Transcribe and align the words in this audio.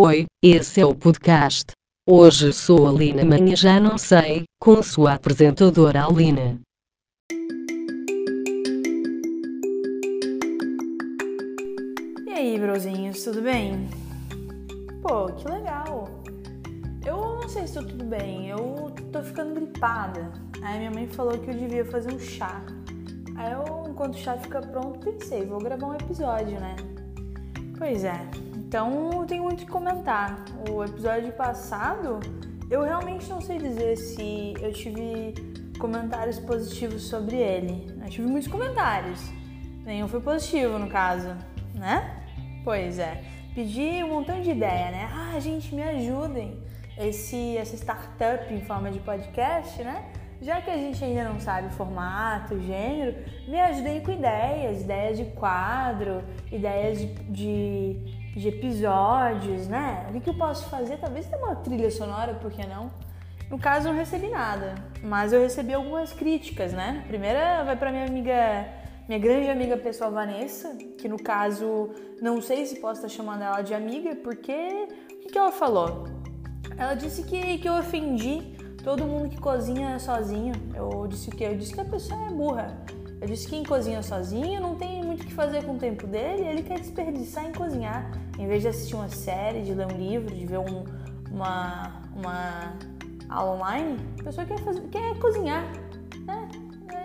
Oi, 0.00 0.24
esse 0.42 0.80
é 0.80 0.86
o 0.86 0.94
podcast. 0.94 1.72
Hoje 2.08 2.50
sou 2.50 2.88
a 2.88 2.90
Lina, 2.90 3.20
amanhã 3.20 3.54
já 3.54 3.78
não 3.78 3.98
sei, 3.98 4.44
com 4.58 4.82
sua 4.82 5.12
apresentadora 5.12 6.06
Alina. 6.06 6.58
E 12.26 12.30
aí, 12.30 12.58
brozinhos, 12.58 13.22
tudo 13.22 13.42
bem? 13.42 13.86
Pô, 15.02 15.26
que 15.26 15.46
legal! 15.46 16.08
Eu 17.04 17.36
não 17.42 17.48
sei 17.50 17.66
se 17.66 17.74
tô 17.74 17.84
tudo 17.84 18.04
bem, 18.06 18.48
eu 18.48 18.90
tô 19.12 19.22
ficando 19.22 19.60
gripada. 19.60 20.32
Aí 20.62 20.78
minha 20.78 20.90
mãe 20.90 21.06
falou 21.06 21.38
que 21.38 21.50
eu 21.50 21.54
devia 21.54 21.84
fazer 21.84 22.14
um 22.14 22.18
chá. 22.18 22.64
Aí 23.36 23.52
eu, 23.52 23.90
enquanto 23.90 24.14
o 24.14 24.18
chá 24.18 24.38
fica 24.38 24.62
pronto, 24.62 25.00
pensei, 25.00 25.44
vou 25.44 25.58
gravar 25.58 25.88
um 25.88 25.94
episódio, 25.94 26.58
né? 26.58 26.76
Pois 27.76 28.04
é, 28.04 28.26
então 28.72 29.12
eu 29.12 29.26
tenho 29.26 29.42
muito 29.42 29.66
que 29.66 29.70
comentar. 29.70 30.42
O 30.70 30.82
episódio 30.82 31.30
passado, 31.34 32.20
eu 32.70 32.82
realmente 32.82 33.28
não 33.28 33.38
sei 33.38 33.58
dizer 33.58 33.98
se 33.98 34.54
eu 34.62 34.72
tive 34.72 35.34
comentários 35.78 36.38
positivos 36.38 37.02
sobre 37.02 37.36
ele. 37.36 37.86
Eu 38.02 38.08
tive 38.08 38.26
muitos 38.26 38.50
comentários. 38.50 39.20
Nenhum 39.84 40.08
foi 40.08 40.22
positivo, 40.22 40.78
no 40.78 40.88
caso, 40.88 41.36
né? 41.74 42.24
Pois 42.64 42.98
é. 42.98 43.22
Pedi 43.54 44.02
um 44.04 44.08
montão 44.08 44.40
de 44.40 44.52
ideia, 44.52 44.90
né? 44.90 45.10
Ah, 45.12 45.38
gente, 45.38 45.74
me 45.74 45.82
ajudem. 45.82 46.58
Esse, 46.96 47.58
essa 47.58 47.76
startup 47.76 48.54
em 48.54 48.62
forma 48.62 48.90
de 48.90 49.00
podcast, 49.00 49.82
né? 49.82 50.02
Já 50.40 50.62
que 50.62 50.70
a 50.70 50.78
gente 50.78 51.04
ainda 51.04 51.24
não 51.24 51.38
sabe 51.38 51.68
o 51.68 51.70
formato, 51.72 52.54
o 52.54 52.60
gênero, 52.60 53.22
me 53.46 53.60
ajudem 53.60 54.00
com 54.00 54.12
ideias, 54.12 54.80
ideias 54.80 55.18
de 55.18 55.26
quadro, 55.26 56.24
ideias 56.50 56.98
de, 56.98 57.06
de, 57.06 58.21
de 58.34 58.48
episódios, 58.48 59.68
né? 59.68 60.06
O 60.14 60.20
que, 60.20 60.30
eu 60.30 60.34
posso 60.34 60.68
fazer? 60.68 60.96
Talvez 60.98 61.26
tenha 61.26 61.42
uma 61.42 61.56
trilha 61.56 61.90
sonora, 61.90 62.34
por 62.34 62.50
que 62.50 62.66
não? 62.66 62.90
No 63.50 63.58
caso, 63.58 63.88
não 63.88 63.94
recebi 63.94 64.28
nada, 64.28 64.74
mas 65.02 65.32
eu 65.32 65.42
recebi 65.42 65.74
algumas 65.74 66.12
críticas, 66.12 66.72
né? 66.72 67.02
A 67.04 67.08
primeira 67.08 67.62
vai 67.64 67.76
para 67.76 67.90
minha 67.90 68.06
amiga 68.06 68.66
minha 69.08 69.18
grande 69.18 69.50
amiga 69.50 69.76
pessoal 69.76 70.12
Vanessa, 70.12 70.76
que 70.96 71.08
no 71.08 71.18
caso 71.18 71.90
não 72.20 72.40
sei 72.40 72.64
se 72.64 72.80
posso 72.80 73.04
estar 73.04 73.08
chamando 73.08 73.42
ela 73.42 73.60
de 73.60 73.74
amiga, 73.74 74.14
porque 74.14 74.88
o 75.24 75.28
que, 75.28 75.36
ela 75.36 75.50
falou? 75.50 76.04
Ela 76.78 76.94
disse 76.94 77.24
que, 77.24 77.58
que 77.58 77.68
eu 77.68 77.74
ofendi 77.74 78.56
todo 78.82 79.04
mundo 79.04 79.28
que 79.28 79.38
cozinha 79.38 79.98
sozinho. 79.98 80.54
Eu 80.74 81.06
disse 81.08 81.28
o 81.28 81.32
quê? 81.32 81.44
Eu 81.44 81.56
disse 81.56 81.74
que 81.74 81.80
a 81.80 81.84
pessoa 81.84 82.26
é 82.26 82.30
burra. 82.30 82.78
Eu 83.20 83.26
disse 83.26 83.44
que 83.44 83.56
quem 83.56 83.64
cozinha 83.64 84.02
sozinho 84.02 84.60
não 84.60 84.76
tem 84.76 85.02
que 85.32 85.34
fazer 85.34 85.64
com 85.64 85.72
o 85.72 85.78
tempo 85.78 86.06
dele, 86.06 86.42
ele 86.42 86.62
quer 86.62 86.78
desperdiçar 86.78 87.46
em 87.46 87.52
cozinhar. 87.52 88.10
Em 88.38 88.46
vez 88.46 88.62
de 88.62 88.68
assistir 88.68 88.94
uma 88.94 89.08
série, 89.08 89.62
de 89.62 89.72
ler 89.72 89.86
um 89.86 89.96
livro, 89.96 90.34
de 90.34 90.46
ver 90.46 90.58
um, 90.58 90.84
uma, 91.30 92.02
uma 92.14 92.74
aula 93.28 93.56
online, 93.56 93.98
a 94.20 94.24
pessoa 94.24 94.46
quer, 94.46 94.58
fazer, 94.60 94.82
quer 94.88 95.18
cozinhar. 95.18 95.64
Né? 96.24 96.48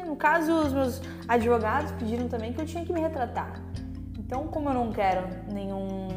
No 0.05 0.15
caso, 0.15 0.51
os 0.53 0.73
meus 0.73 1.01
advogados 1.27 1.91
pediram 1.93 2.27
também 2.27 2.53
que 2.53 2.61
eu 2.61 2.65
tinha 2.65 2.85
que 2.85 2.93
me 2.93 2.99
retratar. 2.99 3.61
Então, 4.17 4.47
como 4.47 4.69
eu 4.69 4.73
não 4.73 4.91
quero 4.91 5.25
nenhum, 5.51 6.09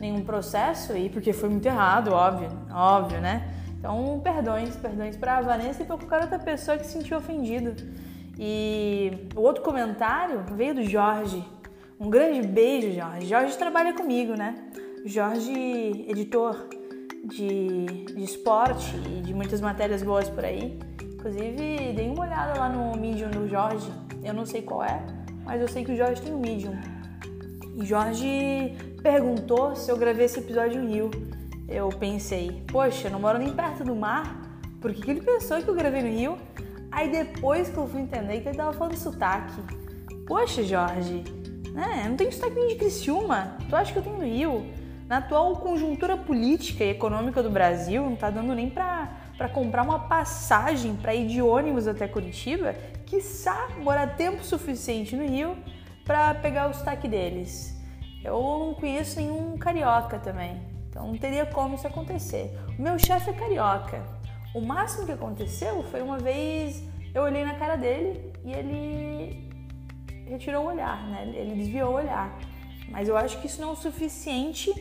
nenhum 0.00 0.24
processo, 0.24 0.96
e 0.96 1.10
porque 1.10 1.32
foi 1.32 1.50
muito 1.50 1.66
errado, 1.66 2.12
óbvio, 2.12 2.48
óbvio, 2.72 3.20
né? 3.20 3.52
Então, 3.78 4.20
perdões, 4.22 4.74
perdões 4.76 5.16
para 5.16 5.38
a 5.38 5.42
Vanessa 5.42 5.82
e 5.82 5.86
para 5.86 5.98
qualquer 5.98 6.22
outra 6.22 6.38
pessoa 6.38 6.78
que 6.78 6.86
se 6.86 6.92
sentiu 6.92 7.18
ofendida. 7.18 7.76
E 8.38 9.28
o 9.34 9.40
outro 9.40 9.62
comentário 9.62 10.44
veio 10.54 10.74
do 10.74 10.82
Jorge. 10.82 11.42
Um 11.98 12.10
grande 12.10 12.46
beijo, 12.46 12.92
Jorge. 12.92 13.26
Jorge 13.26 13.56
trabalha 13.56 13.94
comigo, 13.94 14.34
né? 14.34 14.54
Jorge, 15.04 15.52
editor 16.08 16.68
de, 17.24 17.86
de 17.86 18.22
esporte 18.22 18.94
e 18.96 19.22
de 19.22 19.32
muitas 19.32 19.60
matérias 19.60 20.02
boas 20.02 20.28
por 20.28 20.44
aí. 20.44 20.78
Inclusive, 21.02 21.92
dei 21.94 22.08
uma 22.08 22.24
olhada 22.24 22.58
lá 22.58 22.68
no 22.68 22.96
Medium 23.00 23.30
do 23.30 23.48
Jorge. 23.48 23.90
Eu 24.22 24.34
não 24.34 24.44
sei 24.44 24.62
qual 24.62 24.84
é, 24.84 25.02
mas 25.44 25.60
eu 25.60 25.68
sei 25.68 25.84
que 25.84 25.92
o 25.92 25.96
Jorge 25.96 26.20
tem 26.20 26.34
um 26.34 26.38
Medium. 26.38 26.76
E 27.74 27.84
Jorge 27.84 28.74
perguntou 29.02 29.74
se 29.74 29.90
eu 29.90 29.96
gravei 29.96 30.26
esse 30.26 30.38
episódio 30.38 30.82
no 30.82 30.88
Rio. 30.88 31.10
Eu 31.68 31.88
pensei, 31.88 32.62
poxa, 32.70 33.08
eu 33.08 33.12
não 33.12 33.20
moro 33.20 33.38
nem 33.38 33.52
perto 33.52 33.82
do 33.82 33.94
mar, 33.94 34.40
por 34.80 34.92
que, 34.92 35.02
que 35.02 35.10
ele 35.10 35.20
pensou 35.20 35.60
que 35.60 35.68
eu 35.68 35.74
gravei 35.74 36.02
no 36.02 36.08
Rio? 36.08 36.38
Aí 36.96 37.10
depois 37.10 37.68
que 37.68 37.76
eu 37.76 37.86
fui 37.86 38.00
entender 38.00 38.40
que 38.40 38.48
ele 38.48 38.56
tava 38.56 38.72
falando 38.72 38.96
sotaque. 38.96 39.60
Poxa, 40.26 40.62
Jorge, 40.62 41.22
né? 41.70 42.04
Eu 42.06 42.08
não 42.08 42.16
tenho 42.16 42.32
sotaque 42.32 42.54
nem 42.54 42.68
de 42.68 42.76
Criciúma. 42.76 43.58
Tu 43.68 43.76
acha 43.76 43.92
que 43.92 43.98
eu 43.98 44.02
tenho 44.02 44.16
no 44.16 44.24
Rio? 44.24 44.66
Na 45.06 45.18
atual 45.18 45.56
conjuntura 45.56 46.16
política 46.16 46.82
e 46.82 46.92
econômica 46.92 47.42
do 47.42 47.50
Brasil, 47.50 48.02
não 48.02 48.16
tá 48.16 48.30
dando 48.30 48.54
nem 48.54 48.70
pra, 48.70 49.14
pra 49.36 49.46
comprar 49.46 49.82
uma 49.82 50.08
passagem 50.08 50.96
para 50.96 51.14
ir 51.14 51.26
de 51.26 51.42
ônibus 51.42 51.86
até 51.86 52.08
Curitiba, 52.08 52.74
quiçá 53.04 53.68
morar 53.78 54.16
tempo 54.16 54.42
suficiente 54.42 55.14
no 55.14 55.26
Rio 55.26 55.54
para 56.02 56.32
pegar 56.36 56.70
o 56.70 56.72
sotaque 56.72 57.06
deles. 57.06 57.78
Eu 58.24 58.40
não 58.40 58.72
conheço 58.72 59.20
nenhum 59.20 59.58
carioca 59.58 60.18
também, 60.18 60.62
então 60.88 61.08
não 61.08 61.18
teria 61.18 61.44
como 61.44 61.74
isso 61.74 61.86
acontecer. 61.86 62.58
O 62.78 62.82
meu 62.82 62.98
chefe 62.98 63.28
é 63.28 63.32
carioca. 63.34 64.15
O 64.56 64.60
máximo 64.62 65.04
que 65.04 65.12
aconteceu 65.12 65.82
foi 65.90 66.00
uma 66.00 66.16
vez 66.16 66.82
eu 67.14 67.22
olhei 67.24 67.44
na 67.44 67.56
cara 67.56 67.76
dele 67.76 68.32
e 68.42 68.54
ele 68.54 69.50
retirou 70.24 70.64
o 70.64 70.68
olhar, 70.68 71.06
né? 71.10 71.30
Ele 71.34 71.56
desviou 71.56 71.90
o 71.90 71.96
olhar. 71.96 72.34
Mas 72.88 73.06
eu 73.06 73.18
acho 73.18 73.38
que 73.38 73.48
isso 73.48 73.60
não 73.60 73.68
é 73.68 73.72
o 73.72 73.76
suficiente 73.76 74.72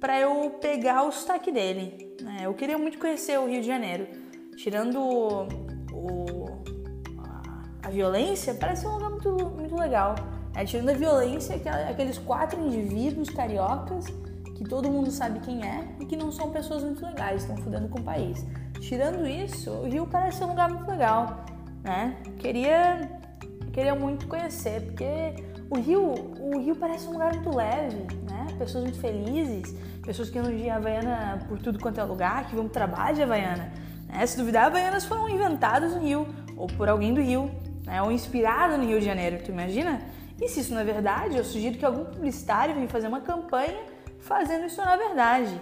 para 0.00 0.18
eu 0.18 0.50
pegar 0.60 1.04
o 1.04 1.12
sotaque 1.12 1.52
dele. 1.52 2.16
Né? 2.20 2.40
Eu 2.42 2.54
queria 2.54 2.76
muito 2.76 2.98
conhecer 2.98 3.38
o 3.38 3.46
Rio 3.46 3.60
de 3.60 3.66
Janeiro. 3.68 4.08
Tirando 4.56 5.00
o, 5.00 6.46
a, 7.16 7.86
a, 7.86 7.90
violência, 7.90 8.54
parece 8.54 8.88
um 8.88 8.94
lugar 8.94 9.10
muito, 9.10 9.30
muito 9.50 9.76
legal. 9.76 10.16
É, 10.52 10.64
tirando 10.64 10.88
a 10.88 10.94
violência, 10.94 11.54
aqueles 11.88 12.18
quatro 12.18 12.60
indivíduos 12.60 13.30
cariocas 13.30 14.06
que 14.56 14.64
todo 14.64 14.90
mundo 14.90 15.12
sabe 15.12 15.38
quem 15.40 15.64
é 15.64 15.86
e 16.00 16.06
que 16.06 16.16
não 16.16 16.32
são 16.32 16.50
pessoas 16.50 16.82
muito 16.82 17.04
legais, 17.04 17.42
estão 17.42 17.56
fudendo 17.58 17.88
com 17.88 18.00
o 18.00 18.02
país. 18.02 18.44
Tirando 18.80 19.26
isso, 19.26 19.70
o 19.70 19.88
Rio 19.88 20.06
parece 20.06 20.42
um 20.44 20.48
lugar 20.48 20.68
muito 20.68 20.88
legal, 20.88 21.44
né? 21.82 22.16
Queria, 22.38 23.10
queria 23.72 23.94
muito 23.94 24.26
conhecer, 24.26 24.82
porque 24.82 25.34
o 25.68 25.78
Rio, 25.78 26.00
o 26.40 26.58
Rio 26.58 26.76
parece 26.76 27.08
um 27.08 27.12
lugar 27.12 27.32
muito 27.34 27.54
leve, 27.54 28.06
né? 28.28 28.46
Pessoas 28.58 28.84
muito 28.84 29.00
felizes, 29.00 29.74
pessoas 30.04 30.30
que 30.30 30.38
andam 30.38 30.56
de 30.56 30.70
Havaiana 30.70 31.44
por 31.48 31.58
tudo 31.58 31.78
quanto 31.78 32.00
é 32.00 32.04
lugar, 32.04 32.46
que 32.46 32.54
vão 32.54 32.64
pro 32.64 32.72
trabalho 32.72 33.16
de 33.16 33.22
Havaiana. 33.22 33.72
Né? 34.06 34.24
Se 34.26 34.36
duvidar, 34.36 34.66
Havaianas 34.66 35.04
foram 35.04 35.28
inventadas 35.28 35.94
no 35.94 36.00
Rio, 36.00 36.26
ou 36.56 36.66
por 36.68 36.88
alguém 36.88 37.12
do 37.12 37.20
Rio, 37.20 37.50
né? 37.84 38.00
ou 38.02 38.12
inspiradas 38.12 38.78
no 38.78 38.86
Rio 38.86 39.00
de 39.00 39.04
Janeiro, 39.04 39.38
tu 39.44 39.50
imagina? 39.50 40.00
E 40.40 40.48
se 40.48 40.60
isso 40.60 40.72
não 40.72 40.80
é 40.80 40.84
verdade, 40.84 41.36
eu 41.36 41.44
sugiro 41.44 41.78
que 41.78 41.84
algum 41.84 42.04
publicitário 42.04 42.74
venha 42.74 42.88
fazer 42.88 43.08
uma 43.08 43.20
campanha 43.20 43.78
fazendo 44.20 44.66
isso 44.66 44.80
na 44.82 44.96
verdade. 44.96 45.58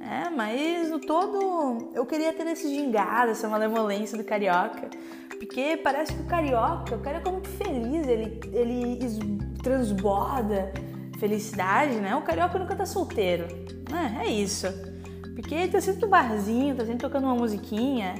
É, 0.00 0.30
mas 0.30 0.90
no 0.90 0.98
todo 0.98 1.90
eu 1.94 2.06
queria 2.06 2.32
ter 2.32 2.46
esse 2.46 2.74
gingado, 2.74 3.32
essa 3.32 3.48
malemolência 3.48 4.16
do 4.16 4.24
carioca. 4.24 4.88
Porque 5.38 5.76
parece 5.76 6.14
que 6.14 6.22
o 6.22 6.26
carioca, 6.26 6.96
o 6.96 7.00
carioca 7.00 7.28
é 7.28 7.32
muito 7.32 7.48
feliz, 7.48 8.08
ele, 8.08 8.40
ele 8.52 8.98
transborda 9.62 10.72
felicidade, 11.18 11.96
né? 11.96 12.16
O 12.16 12.22
carioca 12.22 12.58
nunca 12.58 12.74
tá 12.74 12.86
solteiro, 12.86 13.46
né? 13.90 14.22
É 14.24 14.28
isso. 14.28 14.66
Porque 15.34 15.54
ele 15.54 15.70
tá 15.70 15.80
sempre 15.80 16.02
no 16.02 16.08
barzinho, 16.08 16.74
tá 16.74 16.84
sempre 16.84 17.00
tocando 17.00 17.24
uma 17.24 17.34
musiquinha. 17.34 18.14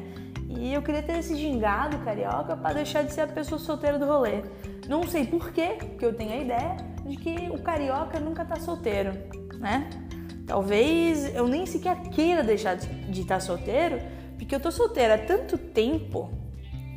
E 0.48 0.74
eu 0.74 0.82
queria 0.82 1.02
ter 1.02 1.18
esse 1.18 1.34
gingado 1.34 1.98
carioca 1.98 2.56
para 2.56 2.74
deixar 2.74 3.04
de 3.04 3.12
ser 3.12 3.22
a 3.22 3.26
pessoa 3.26 3.58
solteira 3.58 3.98
do 3.98 4.04
rolê. 4.04 4.42
Não 4.88 5.06
sei 5.06 5.26
porquê, 5.26 5.76
que 5.98 6.04
eu 6.04 6.14
tenho 6.14 6.32
a 6.32 6.36
ideia 6.36 6.76
de 7.06 7.16
que 7.16 7.50
o 7.50 7.62
carioca 7.62 8.18
nunca 8.20 8.44
tá 8.44 8.56
solteiro, 8.56 9.12
né? 9.58 9.88
Talvez 10.50 11.32
eu 11.32 11.46
nem 11.46 11.64
sequer 11.64 11.96
queira 12.08 12.42
deixar 12.42 12.74
de 12.74 13.20
estar 13.20 13.38
solteiro, 13.38 14.00
porque 14.36 14.52
eu 14.52 14.58
tô 14.58 14.72
solteira 14.72 15.14
há 15.14 15.18
tanto 15.18 15.56
tempo 15.56 16.28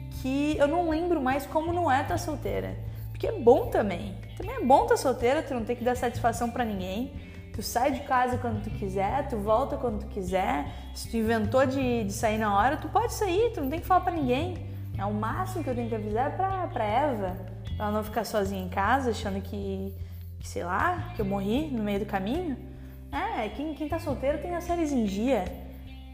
que 0.10 0.58
eu 0.58 0.68
não 0.68 0.90
lembro 0.90 1.22
mais 1.22 1.46
como 1.46 1.72
não 1.72 1.90
é 1.90 2.02
estar 2.02 2.18
solteira. 2.18 2.76
Porque 3.12 3.28
é 3.28 3.32
bom 3.32 3.68
também. 3.68 4.16
Também 4.36 4.56
é 4.56 4.66
bom 4.66 4.86
estar 4.86 4.98
solteira, 4.98 5.44
tu 5.44 5.54
não 5.54 5.64
tem 5.64 5.76
que 5.76 5.84
dar 5.84 5.96
satisfação 5.96 6.50
para 6.50 6.66
ninguém. 6.66 7.14
Tu 7.54 7.62
sai 7.62 7.92
de 7.92 8.00
casa 8.00 8.40
quando 8.40 8.64
tu 8.64 8.72
quiser, 8.72 9.28
tu 9.28 9.38
volta 9.38 9.78
quando 9.78 10.00
tu 10.00 10.08
quiser. 10.08 10.66
Se 10.96 11.12
tu 11.12 11.18
inventou 11.18 11.64
de, 11.64 12.06
de 12.06 12.12
sair 12.12 12.40
na 12.40 12.58
hora, 12.58 12.78
tu 12.78 12.90
pode 12.90 13.14
sair, 13.14 13.52
tu 13.54 13.62
não 13.62 13.70
tem 13.70 13.80
que 13.80 13.86
falar 13.86 14.02
para 14.02 14.14
ninguém. 14.14 14.66
É 14.98 15.06
o 15.06 15.14
máximo 15.14 15.64
que 15.64 15.70
eu 15.70 15.76
tenho 15.76 15.90
que 15.90 15.96
avisar 15.96 16.36
pra, 16.36 16.66
pra 16.70 16.84
Eva, 16.84 17.38
pra 17.78 17.86
ela 17.86 17.92
não 17.92 18.04
ficar 18.04 18.24
sozinha 18.24 18.64
em 18.64 18.70
casa, 18.70 19.12
achando 19.12 19.40
que, 19.42 19.94
que, 20.40 20.48
sei 20.48 20.64
lá, 20.64 21.12
que 21.16 21.22
eu 21.22 21.26
morri 21.26 21.70
no 21.70 21.84
meio 21.84 22.00
do 22.00 22.08
caminho. 22.08 22.73
É, 23.14 23.48
quem, 23.50 23.76
quem 23.76 23.88
tá 23.88 24.00
solteiro 24.00 24.40
tem 24.40 24.56
as 24.56 24.64
séries 24.64 24.92
em 24.92 25.04
dia. 25.04 25.46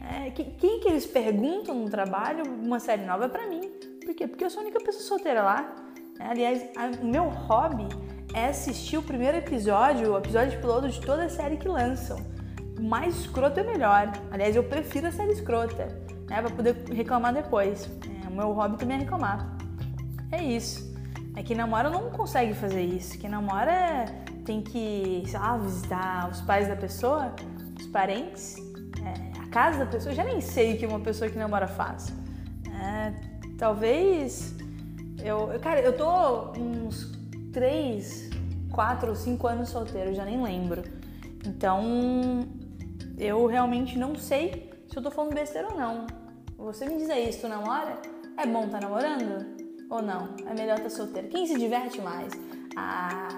É, 0.02 0.30
quem, 0.30 0.50
quem 0.50 0.80
que 0.80 0.88
eles 0.88 1.06
perguntam 1.06 1.74
no 1.74 1.88
trabalho 1.88 2.44
uma 2.44 2.78
série 2.78 3.04
nova 3.04 3.24
é 3.24 3.28
pra 3.28 3.46
mim. 3.48 3.62
Por 4.04 4.14
quê? 4.14 4.26
Porque 4.26 4.44
eu 4.44 4.50
sou 4.50 4.60
a 4.60 4.64
única 4.64 4.80
pessoa 4.80 5.02
solteira 5.04 5.42
lá. 5.42 5.74
É, 6.18 6.24
aliás, 6.24 6.62
o 7.00 7.06
meu 7.06 7.24
hobby 7.24 7.88
é 8.34 8.48
assistir 8.48 8.98
o 8.98 9.02
primeiro 9.02 9.38
episódio, 9.38 10.12
o 10.12 10.18
episódio 10.18 10.60
piloto 10.60 10.88
de 10.88 11.00
toda 11.00 11.24
a 11.24 11.28
série 11.28 11.56
que 11.56 11.68
lançam. 11.68 12.18
mais 12.78 13.16
escroto 13.16 13.58
é 13.60 13.62
melhor. 13.62 14.12
Aliás, 14.30 14.54
eu 14.54 14.64
prefiro 14.64 15.06
a 15.06 15.12
série 15.12 15.32
escrota, 15.32 15.86
né? 16.28 16.42
Pra 16.42 16.50
poder 16.50 16.76
reclamar 16.92 17.32
depois. 17.32 17.88
É, 18.24 18.28
o 18.28 18.32
meu 18.32 18.52
hobby 18.52 18.76
também 18.76 18.98
é 18.98 19.00
reclamar. 19.00 19.56
É 20.30 20.42
isso. 20.42 20.90
É 21.34 21.42
quem 21.42 21.56
namora 21.56 21.88
não 21.88 22.10
consegue 22.10 22.52
fazer 22.54 22.82
isso. 22.82 23.18
Quem 23.18 23.30
namora 23.30 24.04
tem 24.50 24.60
que, 24.60 25.22
sei 25.30 25.38
lá, 25.38 25.56
visitar 25.56 26.28
os 26.28 26.40
pais 26.40 26.66
da 26.66 26.74
pessoa, 26.74 27.32
os 27.78 27.86
parentes, 27.86 28.56
é, 29.00 29.40
a 29.40 29.46
casa 29.46 29.78
da 29.78 29.86
pessoa. 29.86 30.10
Eu 30.10 30.16
já 30.16 30.24
nem 30.24 30.40
sei 30.40 30.74
o 30.74 30.78
que 30.78 30.86
uma 30.86 30.98
pessoa 30.98 31.30
que 31.30 31.38
namora 31.38 31.68
faz. 31.68 32.12
É, 32.68 33.14
talvez 33.56 34.56
eu, 35.24 35.56
cara, 35.60 35.80
eu 35.80 35.96
tô 35.96 36.50
uns 36.58 37.12
3, 37.52 38.30
4 38.72 39.10
ou 39.10 39.14
5 39.14 39.46
anos 39.46 39.68
solteiro, 39.68 40.12
já 40.12 40.24
nem 40.24 40.42
lembro. 40.42 40.82
Então, 41.46 42.44
eu 43.16 43.46
realmente 43.46 43.96
não 43.96 44.16
sei 44.16 44.68
se 44.88 44.96
eu 44.96 45.02
tô 45.02 45.12
falando 45.12 45.32
besteira 45.32 45.68
ou 45.68 45.78
não. 45.78 46.08
Você 46.58 46.86
me 46.86 46.96
diz 46.96 47.08
aí, 47.08 47.32
se 47.32 47.40
tu 47.40 47.46
namora, 47.46 48.00
é 48.36 48.44
bom 48.44 48.68
tá 48.68 48.80
namorando? 48.80 49.60
Ou 49.88 50.02
não? 50.02 50.34
É 50.44 50.52
melhor 50.52 50.76
estar 50.76 50.82
tá 50.82 50.90
solteiro? 50.90 51.28
Quem 51.28 51.46
se 51.46 51.56
diverte 51.56 52.00
mais? 52.00 52.32
Ah, 52.76 53.28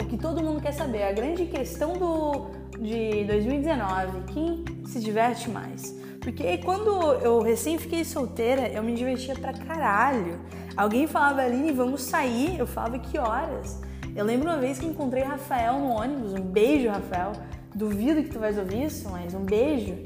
o 0.00 0.06
que 0.06 0.16
todo 0.16 0.42
mundo 0.42 0.60
quer 0.60 0.72
saber, 0.72 1.04
a 1.04 1.12
grande 1.12 1.46
questão 1.46 1.94
do, 1.94 2.50
de 2.78 3.24
2019, 3.24 4.32
quem 4.32 4.64
se 4.86 5.00
diverte 5.00 5.50
mais? 5.50 5.94
Porque 6.20 6.58
quando 6.58 7.14
eu 7.14 7.40
recém 7.40 7.76
fiquei 7.78 8.04
solteira, 8.04 8.68
eu 8.68 8.82
me 8.82 8.94
divertia 8.94 9.34
pra 9.34 9.52
caralho. 9.52 10.38
Alguém 10.76 11.08
falava, 11.08 11.42
Aline, 11.42 11.72
vamos 11.72 12.02
sair. 12.02 12.58
Eu 12.58 12.66
falava, 12.66 12.96
que 12.98 13.18
horas? 13.18 13.80
Eu 14.14 14.24
lembro 14.24 14.48
uma 14.48 14.58
vez 14.58 14.78
que 14.78 14.86
encontrei 14.86 15.24
Rafael 15.24 15.80
no 15.80 15.88
ônibus. 15.88 16.32
Um 16.32 16.42
beijo, 16.42 16.88
Rafael. 16.88 17.32
Duvido 17.74 18.22
que 18.22 18.30
tu 18.30 18.38
vais 18.38 18.56
ouvir 18.56 18.84
isso, 18.84 19.10
mas 19.10 19.34
um 19.34 19.44
beijo. 19.44 19.98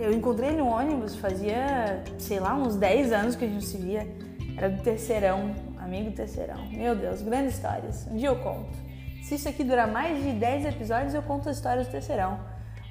Eu 0.00 0.12
encontrei 0.12 0.52
no 0.52 0.66
ônibus, 0.66 1.16
fazia, 1.16 2.02
sei 2.18 2.40
lá, 2.40 2.54
uns 2.54 2.76
10 2.76 3.12
anos 3.12 3.36
que 3.36 3.44
a 3.44 3.48
gente 3.48 3.64
se 3.66 3.76
via. 3.76 4.08
Era 4.56 4.70
do 4.70 4.82
terceirão, 4.82 5.54
amigo 5.78 6.10
do 6.10 6.16
terceirão. 6.16 6.66
Meu 6.70 6.96
Deus, 6.96 7.20
grandes 7.20 7.54
histórias. 7.54 8.06
Um 8.10 8.16
dia 8.16 8.28
eu 8.28 8.36
conto. 8.36 8.87
Se 9.28 9.34
isso 9.34 9.46
aqui 9.46 9.62
durar 9.62 9.86
mais 9.86 10.22
de 10.22 10.32
10 10.32 10.64
episódios, 10.64 11.12
eu 11.12 11.20
conto 11.20 11.50
as 11.50 11.56
histórias 11.56 11.86
do 11.86 11.90
terceirão. 11.90 12.40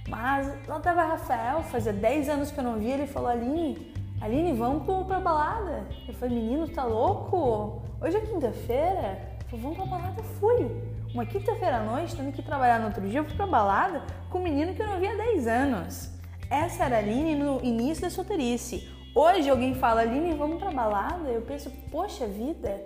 Mas 0.08 0.48
lá 0.68 0.80
tava 0.80 1.04
Rafael, 1.04 1.64
fazia 1.64 1.92
10 1.92 2.30
anos 2.30 2.52
que 2.52 2.60
eu 2.60 2.64
não 2.64 2.78
via, 2.78 2.94
ele 2.94 3.08
falou, 3.08 3.28
Aline, 3.28 3.92
Aline, 4.22 4.54
vamos 4.54 4.86
pra 5.08 5.20
balada. 5.20 5.88
Eu 6.08 6.14
falei, 6.14 6.36
menino, 6.36 6.68
tá 6.68 6.84
louco? 6.84 7.82
Hoje 8.00 8.18
é 8.18 8.22
quinta-feira. 8.22 9.20
Falei, 9.48 9.64
vamos 9.64 9.78
pra 9.78 9.88
balada, 9.88 10.22
fui. 10.40 10.70
Uma 11.12 11.26
quinta-feira 11.26 11.78
à 11.78 11.84
noite, 11.84 12.16
tendo 12.16 12.32
que 12.32 12.44
trabalhar 12.44 12.82
no 12.82 12.86
outro 12.86 13.02
dia, 13.10 13.22
eu 13.22 13.26
fui 13.26 13.36
pra 13.36 13.48
balada 13.48 14.04
com 14.30 14.38
um 14.38 14.44
menino 14.44 14.76
que 14.76 14.82
eu 14.84 14.86
não 14.86 15.00
via 15.00 15.14
há 15.14 15.18
10 15.18 15.48
anos. 15.48 16.12
Essa 16.52 16.84
era 16.84 16.98
a 16.98 17.00
Aline 17.00 17.34
no 17.34 17.60
início 17.64 18.04
da 18.04 18.12
solteirice. 18.12 18.88
Hoje 19.16 19.50
alguém 19.50 19.74
fala, 19.74 20.02
Aline, 20.02 20.36
vamos 20.36 20.60
pra 20.60 20.70
balada? 20.70 21.30
Eu 21.30 21.42
penso, 21.42 21.72
poxa 21.90 22.28
vida, 22.28 22.80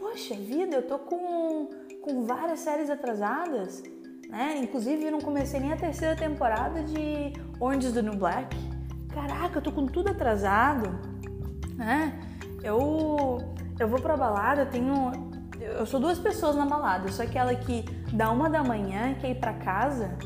poxa 0.00 0.34
vida, 0.34 0.76
eu 0.76 0.86
tô 0.88 0.98
com, 0.98 1.68
com 2.02 2.24
várias 2.24 2.60
séries 2.60 2.90
atrasadas. 2.90 3.82
Né? 4.28 4.58
Inclusive, 4.58 5.04
eu 5.04 5.12
não 5.12 5.20
comecei 5.20 5.60
nem 5.60 5.72
a 5.72 5.76
terceira 5.76 6.14
temporada 6.14 6.82
de 6.82 7.32
Orange 7.60 7.86
is 7.86 7.92
the 7.94 8.02
New 8.02 8.16
Black 8.16 8.56
caraca, 9.18 9.58
eu 9.58 9.62
tô 9.62 9.72
com 9.72 9.86
tudo 9.86 10.10
atrasado, 10.10 10.98
né? 11.76 12.12
Eu, 12.62 13.38
eu 13.78 13.88
vou 13.88 14.00
pra 14.00 14.16
balada, 14.16 14.62
eu 14.62 14.70
tenho. 14.70 15.12
Eu 15.60 15.86
sou 15.86 15.98
duas 15.98 16.18
pessoas 16.18 16.54
na 16.54 16.64
balada. 16.64 17.08
Eu 17.08 17.12
sou 17.12 17.24
aquela 17.24 17.54
que 17.54 17.84
dá 18.12 18.30
uma 18.30 18.48
da 18.48 18.62
manhã 18.62 19.14
quer 19.20 19.30
ir 19.30 19.40
pra 19.40 19.54
casa. 19.54 20.16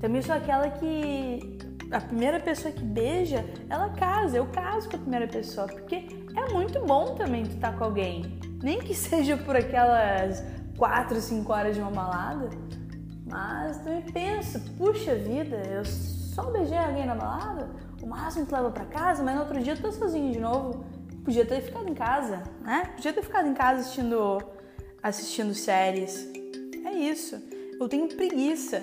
Também 0.00 0.20
sou 0.20 0.34
aquela 0.34 0.68
que 0.68 1.58
a 1.90 2.00
primeira 2.00 2.38
pessoa 2.40 2.72
que 2.72 2.82
beija, 2.82 3.44
ela 3.68 3.90
casa. 3.90 4.36
Eu 4.36 4.46
caso 4.46 4.88
com 4.88 4.96
a 4.96 4.98
primeira 4.98 5.26
pessoa, 5.26 5.66
porque 5.66 6.06
é 6.36 6.52
muito 6.52 6.80
bom 6.84 7.14
também 7.14 7.44
tu 7.44 7.54
estar 7.54 7.72
tá 7.72 7.78
com 7.78 7.84
alguém. 7.84 8.38
Nem 8.62 8.78
que 8.78 8.92
seja 8.94 9.36
por 9.36 9.56
aquelas 9.56 10.42
quatro, 10.76 11.20
cinco 11.20 11.52
horas 11.52 11.74
de 11.74 11.80
uma 11.80 11.90
balada. 11.90 12.50
Mas 13.26 13.78
também 13.78 14.02
penso, 14.02 14.60
puxa 14.76 15.14
vida, 15.14 15.56
eu 15.70 15.84
só 15.84 16.50
beijei 16.50 16.76
alguém 16.76 17.06
na 17.06 17.14
balada, 17.14 17.70
o 18.02 18.06
máximo 18.06 18.46
que 18.46 18.54
leva 18.54 18.70
para 18.70 18.84
casa, 18.84 19.22
mas 19.22 19.34
no 19.34 19.42
outro 19.42 19.60
dia 19.60 19.72
eu 19.72 19.80
tô 19.80 19.90
sozinho 19.90 20.32
de 20.32 20.40
novo. 20.40 20.84
Podia 21.24 21.46
ter 21.46 21.62
ficado 21.62 21.88
em 21.88 21.94
casa, 21.94 22.42
né? 22.60 22.90
Podia 22.94 23.12
ter 23.12 23.22
ficado 23.22 23.48
em 23.48 23.54
casa 23.54 23.80
assistindo, 23.80 24.38
assistindo 25.02 25.54
séries. 25.54 26.28
É 26.84 26.92
isso. 26.92 27.42
Eu 27.80 27.88
tenho 27.88 28.08
preguiça. 28.08 28.80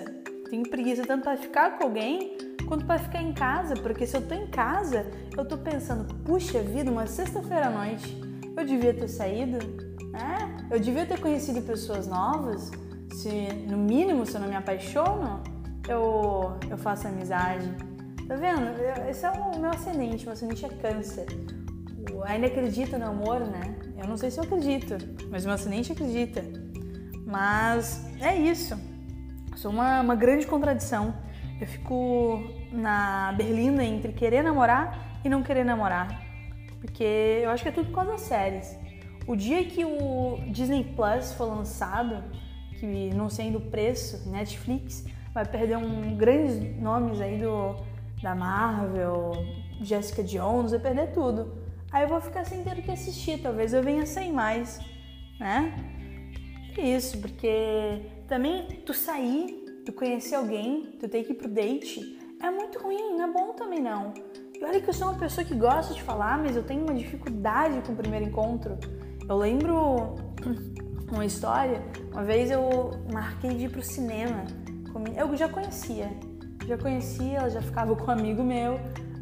Tenho 0.50 0.68
preguiça 0.68 1.06
tanto 1.06 1.22
para 1.22 1.36
ficar 1.36 1.78
com 1.78 1.84
alguém 1.84 2.36
quanto 2.66 2.84
para 2.84 2.98
ficar 2.98 3.22
em 3.22 3.32
casa, 3.32 3.74
porque 3.74 4.06
se 4.06 4.16
eu 4.16 4.26
tô 4.26 4.34
em 4.34 4.46
casa, 4.46 5.06
eu 5.36 5.44
tô 5.44 5.56
pensando, 5.58 6.12
puxa 6.24 6.60
vida, 6.62 6.90
uma 6.90 7.06
sexta-feira 7.06 7.66
à 7.66 7.70
noite, 7.70 8.18
eu 8.56 8.64
devia 8.64 8.94
ter 8.94 9.08
saído, 9.08 9.58
né? 10.12 10.66
Eu 10.70 10.78
devia 10.78 11.06
ter 11.06 11.18
conhecido 11.18 11.62
pessoas 11.62 12.06
novas. 12.06 12.70
Se 13.12 13.30
no 13.68 13.78
mínimo, 13.78 14.24
se 14.24 14.34
eu 14.36 14.40
não 14.40 14.48
me 14.48 14.54
apaixono, 14.54 15.42
eu, 15.88 16.56
eu 16.70 16.78
faço 16.78 17.08
amizade. 17.08 17.68
Tá 18.28 18.36
vendo? 18.36 18.78
Esse 19.08 19.26
é 19.26 19.30
o 19.30 19.58
meu 19.58 19.70
ascendente, 19.70 20.24
meu 20.24 20.32
ascendente 20.32 20.64
é 20.64 20.68
câncer. 20.68 21.26
Eu 22.08 22.22
ainda 22.24 22.46
acredito 22.46 22.98
no 22.98 23.06
amor, 23.06 23.40
né? 23.40 23.74
Eu 23.96 24.06
não 24.06 24.16
sei 24.16 24.30
se 24.30 24.38
eu 24.38 24.44
acredito, 24.44 24.96
mas 25.30 25.44
meu 25.44 25.54
ascendente 25.54 25.92
acredita. 25.92 26.44
Mas 27.26 28.04
é 28.20 28.36
isso. 28.36 28.78
sou 29.56 29.70
uma, 29.70 30.00
uma 30.00 30.14
grande 30.14 30.46
contradição. 30.46 31.14
Eu 31.60 31.66
fico 31.66 32.42
na 32.72 33.32
berlinda 33.36 33.84
entre 33.84 34.12
querer 34.12 34.42
namorar 34.42 35.20
e 35.24 35.28
não 35.28 35.42
querer 35.42 35.64
namorar. 35.64 36.22
Porque 36.80 37.40
eu 37.44 37.50
acho 37.50 37.62
que 37.62 37.68
é 37.68 37.72
tudo 37.72 37.86
por 37.86 37.94
causa 37.94 38.10
das 38.12 38.22
séries. 38.22 38.76
O 39.26 39.36
dia 39.36 39.64
que 39.64 39.84
o 39.84 40.38
Disney 40.48 40.84
Plus 40.96 41.32
for 41.32 41.46
lançado, 41.46 42.22
que 42.78 43.10
não 43.14 43.30
sendo 43.30 43.58
o 43.58 43.60
preço, 43.60 44.28
Netflix, 44.28 45.04
vai 45.32 45.44
perder 45.46 45.76
um 45.76 46.16
grandes 46.16 46.80
nomes 46.80 47.20
aí 47.20 47.38
do, 47.38 47.76
da 48.22 48.34
Marvel, 48.34 49.32
Jessica 49.80 50.22
Jones, 50.22 50.72
vai 50.72 50.80
perder 50.80 51.12
tudo. 51.12 51.52
Aí 51.92 52.04
eu 52.04 52.08
vou 52.08 52.20
ficar 52.20 52.44
sem 52.44 52.64
ter 52.64 52.78
o 52.78 52.82
que 52.82 52.90
assistir, 52.90 53.40
talvez 53.40 53.72
eu 53.72 53.82
venha 53.82 54.06
sem 54.06 54.32
mais, 54.32 54.80
né? 55.38 55.72
É 56.76 56.80
isso, 56.80 57.18
porque 57.18 58.00
também 58.26 58.66
tu 58.86 58.94
sair, 58.94 59.82
tu 59.84 59.92
conhecer 59.92 60.34
alguém, 60.34 60.96
tu 60.98 61.06
ter 61.06 61.22
que 61.22 61.32
ir 61.32 61.34
pro 61.34 61.48
date, 61.48 62.18
é 62.40 62.50
muito 62.50 62.78
ruim, 62.78 63.14
não 63.16 63.24
é 63.24 63.32
bom 63.32 63.52
também 63.52 63.80
não. 63.80 64.14
E 64.58 64.64
olha 64.64 64.80
que 64.80 64.88
eu 64.88 64.94
sou 64.94 65.08
uma 65.08 65.18
pessoa 65.18 65.44
que 65.44 65.54
gosta 65.54 65.92
de 65.92 66.02
falar, 66.02 66.38
mas 66.38 66.56
eu 66.56 66.62
tenho 66.62 66.82
uma 66.82 66.94
dificuldade 66.94 67.82
com 67.86 67.92
o 67.92 67.96
primeiro 67.96 68.26
encontro. 68.26 68.78
Eu 69.28 69.36
lembro 69.36 70.16
uma 71.12 71.24
história, 71.24 71.82
uma 72.10 72.24
vez 72.24 72.50
eu 72.50 72.90
marquei 73.12 73.54
de 73.54 73.64
ir 73.66 73.68
pro 73.70 73.82
cinema 73.82 74.44
eu 75.16 75.36
já 75.36 75.48
conhecia, 75.48 76.10
já 76.66 76.76
conhecia, 76.76 77.38
ela 77.38 77.50
já 77.50 77.62
ficava 77.62 77.94
com 77.96 78.06
um 78.06 78.10
amigo 78.10 78.42
meu. 78.42 78.78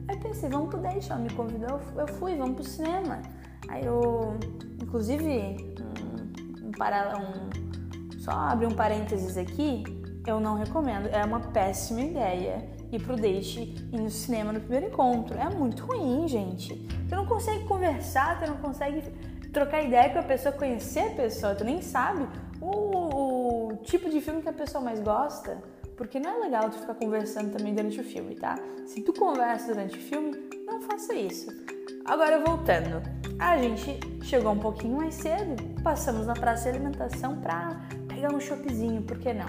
Aí 0.09 0.17
pensei, 0.19 0.49
vamos 0.49 0.71
pro 0.71 0.79
date, 0.79 1.11
ela 1.11 1.21
me 1.21 1.31
convidou, 1.31 1.81
eu 1.97 2.09
fui, 2.09 2.37
vamos 2.37 2.57
pro 2.57 2.65
cinema. 2.65 3.23
Aí 3.69 3.85
eu, 3.85 4.37
inclusive, 4.83 5.57
um, 5.81 6.69
um, 6.69 6.73
para, 6.73 7.17
um, 7.17 8.19
só 8.19 8.33
abrir 8.33 8.67
um 8.67 8.75
parênteses 8.75 9.37
aqui, 9.37 9.85
eu 10.27 10.41
não 10.41 10.57
recomendo, 10.57 11.07
é 11.07 11.25
uma 11.25 11.41
péssima 11.41 12.01
ideia 12.01 12.69
ir 12.91 13.01
pro 13.01 13.15
date 13.15 13.73
e 13.93 13.97
no 13.97 14.11
cinema 14.11 14.53
no 14.53 14.61
primeiro 14.61 14.87
encontro. 14.87 15.39
É 15.39 15.49
muito 15.49 15.87
ruim, 15.87 16.27
gente. 16.27 16.75
Tu 17.09 17.15
não 17.15 17.25
consegue 17.25 17.65
conversar, 17.65 18.41
tu 18.41 18.51
não 18.51 18.57
consegue 18.57 19.05
trocar 19.53 19.83
ideia 19.83 20.11
com 20.11 20.19
a 20.19 20.23
pessoa, 20.23 20.53
conhecer 20.53 21.13
a 21.13 21.15
pessoa, 21.15 21.55
tu 21.55 21.65
nem 21.65 21.83
sabe 21.83 22.27
o, 22.61 23.73
o 23.73 23.77
tipo 23.83 24.09
de 24.09 24.21
filme 24.21 24.43
que 24.43 24.49
a 24.49 24.53
pessoa 24.53 24.83
mais 24.83 25.01
gosta. 25.01 25.59
Porque 25.97 26.19
não 26.19 26.31
é 26.31 26.39
legal 26.45 26.71
tu 26.71 26.79
ficar 26.79 26.95
conversando 26.95 27.53
também 27.55 27.75
durante 27.75 28.01
o 28.01 28.05
filme, 28.05 28.35
tá? 28.35 28.59
Se 28.87 29.03
tu 29.03 29.13
conversa 29.13 29.67
durante 29.67 29.99
o 29.99 30.01
filme, 30.01 30.49
não 30.65 30.81
faça 30.81 31.15
isso. 31.15 31.51
Agora 32.07 32.43
voltando, 32.43 33.03
a 33.39 33.59
gente 33.59 34.01
chegou 34.23 34.53
um 34.53 34.59
pouquinho 34.59 34.97
mais 34.97 35.15
cedo, 35.15 35.63
passamos 35.83 36.27
na 36.27 36.33
praça 36.33 36.65
de 36.65 36.79
alimentação 36.79 37.39
pra 37.41 37.87
pegar 38.09 38.33
um 38.33 38.41
choppzinho, 38.41 39.03
por 39.03 39.19
que 39.19 39.35
não? 39.35 39.47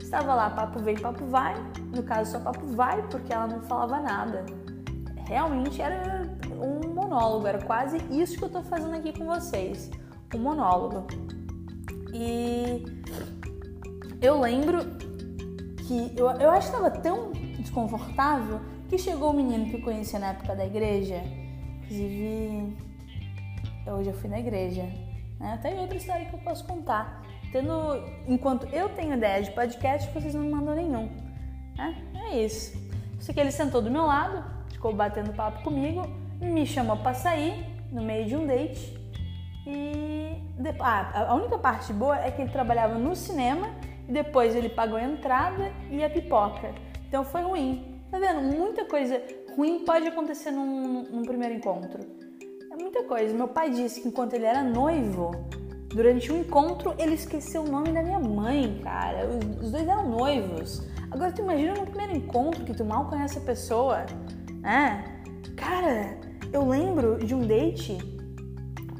Estava 0.00 0.34
lá, 0.34 0.50
papo 0.50 0.80
vem, 0.80 0.96
papo 0.96 1.24
vai. 1.26 1.54
No 1.94 2.02
caso, 2.02 2.32
só 2.32 2.40
papo 2.40 2.66
vai, 2.66 3.00
porque 3.08 3.32
ela 3.32 3.46
não 3.46 3.62
falava 3.62 4.00
nada. 4.00 4.44
Realmente 5.26 5.80
era 5.80 6.23
monólogo, 7.14 7.46
era 7.46 7.58
quase 7.58 7.98
isso 8.10 8.36
que 8.36 8.44
eu 8.44 8.50
tô 8.50 8.62
fazendo 8.62 8.94
aqui 8.94 9.16
com 9.16 9.24
vocês. 9.24 9.90
Um 10.34 10.38
monólogo. 10.38 11.06
E 12.12 12.84
eu 14.20 14.40
lembro 14.40 14.84
que 15.86 16.12
eu, 16.16 16.28
eu 16.30 16.50
acho 16.50 16.70
que 16.70 16.76
estava 16.76 16.90
tão 16.90 17.30
desconfortável 17.58 18.60
que 18.88 18.98
chegou 18.98 19.30
o 19.30 19.32
menino 19.32 19.66
que 19.66 19.76
eu 19.76 19.82
conhecia 19.82 20.18
na 20.18 20.30
época 20.30 20.56
da 20.56 20.66
igreja. 20.66 21.22
Inclusive, 21.84 22.76
hoje 23.86 24.10
eu 24.10 24.14
fui 24.14 24.28
na 24.28 24.40
igreja. 24.40 24.82
Né? 25.38 25.58
Tem 25.62 25.78
outra 25.78 25.96
história 25.96 26.26
que 26.26 26.34
eu 26.34 26.40
posso 26.40 26.66
contar. 26.66 27.22
Tendo, 27.52 27.72
enquanto 28.26 28.66
eu 28.74 28.88
tenho 28.88 29.14
ideia 29.14 29.40
de 29.40 29.52
podcast, 29.52 30.12
vocês 30.12 30.34
não 30.34 30.50
mandam 30.50 30.74
nenhum. 30.74 31.08
Né? 31.76 31.96
É 32.28 32.44
isso. 32.44 32.76
Isso 33.18 33.32
que 33.32 33.38
ele 33.38 33.52
sentou 33.52 33.80
do 33.80 33.90
meu 33.90 34.04
lado, 34.04 34.44
ficou 34.70 34.92
batendo 34.92 35.32
papo 35.32 35.62
comigo, 35.62 36.02
me 36.40 36.66
chamou 36.66 36.96
para 36.96 37.14
sair 37.14 37.66
no 37.90 38.02
meio 38.02 38.26
de 38.26 38.36
um 38.36 38.46
date. 38.46 38.98
E 39.66 40.36
ah, 40.80 41.30
a 41.30 41.34
única 41.34 41.58
parte 41.58 41.92
boa 41.92 42.18
é 42.18 42.30
que 42.30 42.42
ele 42.42 42.50
trabalhava 42.50 42.98
no 42.98 43.14
cinema 43.14 43.68
e 44.08 44.12
depois 44.12 44.54
ele 44.54 44.68
pagou 44.68 44.96
a 44.96 45.02
entrada 45.02 45.72
e 45.90 46.04
a 46.04 46.10
pipoca. 46.10 46.74
Então 47.08 47.24
foi 47.24 47.42
ruim. 47.42 48.02
Tá 48.10 48.18
vendo? 48.18 48.42
Muita 48.42 48.84
coisa 48.84 49.20
ruim 49.56 49.84
pode 49.84 50.06
acontecer 50.06 50.50
num, 50.50 51.02
num 51.04 51.22
primeiro 51.22 51.54
encontro. 51.54 52.00
É 52.70 52.76
muita 52.76 53.04
coisa. 53.04 53.34
Meu 53.34 53.48
pai 53.48 53.70
disse 53.70 54.00
que 54.00 54.08
enquanto 54.08 54.34
ele 54.34 54.44
era 54.44 54.62
noivo, 54.62 55.30
durante 55.88 56.32
um 56.32 56.40
encontro 56.40 56.94
ele 56.98 57.14
esqueceu 57.14 57.62
o 57.62 57.68
nome 57.68 57.92
da 57.92 58.02
minha 58.02 58.18
mãe, 58.18 58.80
cara. 58.82 59.28
Os, 59.28 59.64
os 59.64 59.72
dois 59.72 59.86
eram 59.88 60.08
noivos. 60.08 60.82
Agora 61.10 61.32
tu 61.32 61.40
imagina 61.42 61.74
no 61.74 61.86
primeiro 61.86 62.16
encontro 62.16 62.64
que 62.64 62.74
tu 62.74 62.84
mal 62.84 63.08
conhece 63.08 63.38
a 63.38 63.40
pessoa, 63.40 64.04
né? 64.60 65.04
Cara, 65.56 66.18
eu 66.54 66.64
lembro 66.68 67.18
de 67.18 67.34
um 67.34 67.44
date 67.44 67.98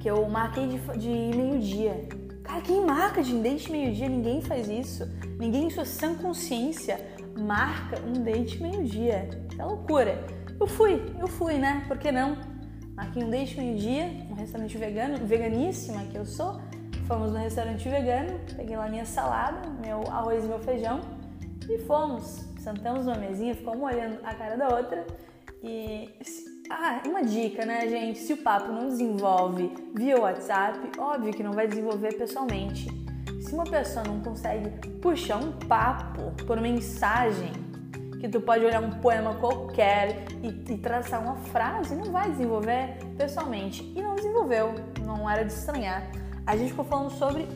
que 0.00 0.10
eu 0.10 0.28
marquei 0.28 0.66
de, 0.66 0.78
de 0.98 1.36
meio-dia. 1.36 2.08
Cara, 2.42 2.60
quem 2.60 2.84
marca 2.84 3.22
de 3.22 3.32
date 3.38 3.70
meio-dia? 3.70 4.08
Ninguém 4.08 4.42
faz 4.42 4.68
isso. 4.68 5.08
Ninguém 5.38 5.66
em 5.66 5.70
sua 5.70 5.84
sã 5.84 6.16
consciência 6.16 6.98
marca 7.38 8.00
um 8.02 8.24
date 8.24 8.60
meio-dia. 8.60 9.30
É 9.56 9.64
loucura. 9.64 10.26
Eu 10.58 10.66
fui, 10.66 11.00
eu 11.20 11.28
fui, 11.28 11.54
né? 11.54 11.84
Por 11.86 11.96
que 11.96 12.10
não? 12.10 12.36
Marquei 12.96 13.22
um 13.22 13.30
date 13.30 13.56
meio-dia, 13.56 14.26
um 14.30 14.34
restaurante 14.34 14.76
vegano, 14.76 15.24
veganíssima 15.24 16.02
que 16.10 16.18
eu 16.18 16.26
sou. 16.26 16.60
Fomos 17.06 17.32
no 17.32 17.38
restaurante 17.38 17.88
vegano, 17.88 18.40
peguei 18.56 18.76
lá 18.76 18.88
minha 18.88 19.04
salada, 19.04 19.68
meu 19.80 20.02
arroz 20.10 20.44
e 20.44 20.48
meu 20.48 20.58
feijão 20.58 21.00
e 21.68 21.78
fomos. 21.78 22.48
Sentamos 22.58 23.06
numa 23.06 23.18
mesinha, 23.18 23.54
ficamos 23.54 23.82
olhando 23.82 24.18
a 24.24 24.34
cara 24.34 24.56
da 24.56 24.74
outra 24.74 25.06
e 25.62 26.10
ah, 26.84 27.00
uma 27.06 27.22
dica, 27.22 27.64
né, 27.64 27.88
gente? 27.88 28.18
Se 28.18 28.34
o 28.34 28.36
papo 28.36 28.70
não 28.70 28.88
desenvolve 28.88 29.72
via 29.94 30.20
WhatsApp, 30.20 30.78
óbvio 30.98 31.32
que 31.32 31.42
não 31.42 31.52
vai 31.52 31.66
desenvolver 31.66 32.12
pessoalmente. 32.12 32.88
Se 33.40 33.54
uma 33.54 33.64
pessoa 33.64 34.04
não 34.04 34.20
consegue 34.20 34.68
puxar 34.98 35.38
um 35.38 35.52
papo 35.52 36.32
por 36.46 36.60
mensagem, 36.60 37.52
que 38.20 38.28
tu 38.28 38.38
pode 38.38 38.66
olhar 38.66 38.82
um 38.82 38.90
poema 39.00 39.34
qualquer 39.36 40.26
e, 40.42 40.48
e 40.48 40.76
traçar 40.76 41.22
uma 41.22 41.36
frase, 41.36 41.94
não 41.94 42.12
vai 42.12 42.30
desenvolver 42.30 42.98
pessoalmente. 43.16 43.82
E 43.96 44.02
não 44.02 44.14
desenvolveu, 44.14 44.74
não 45.06 45.28
era 45.28 45.42
de 45.42 45.54
estranhar. 45.54 46.06
A 46.46 46.54
gente 46.54 46.70
ficou 46.70 46.84
falando 46.84 47.10
sobre 47.12 47.48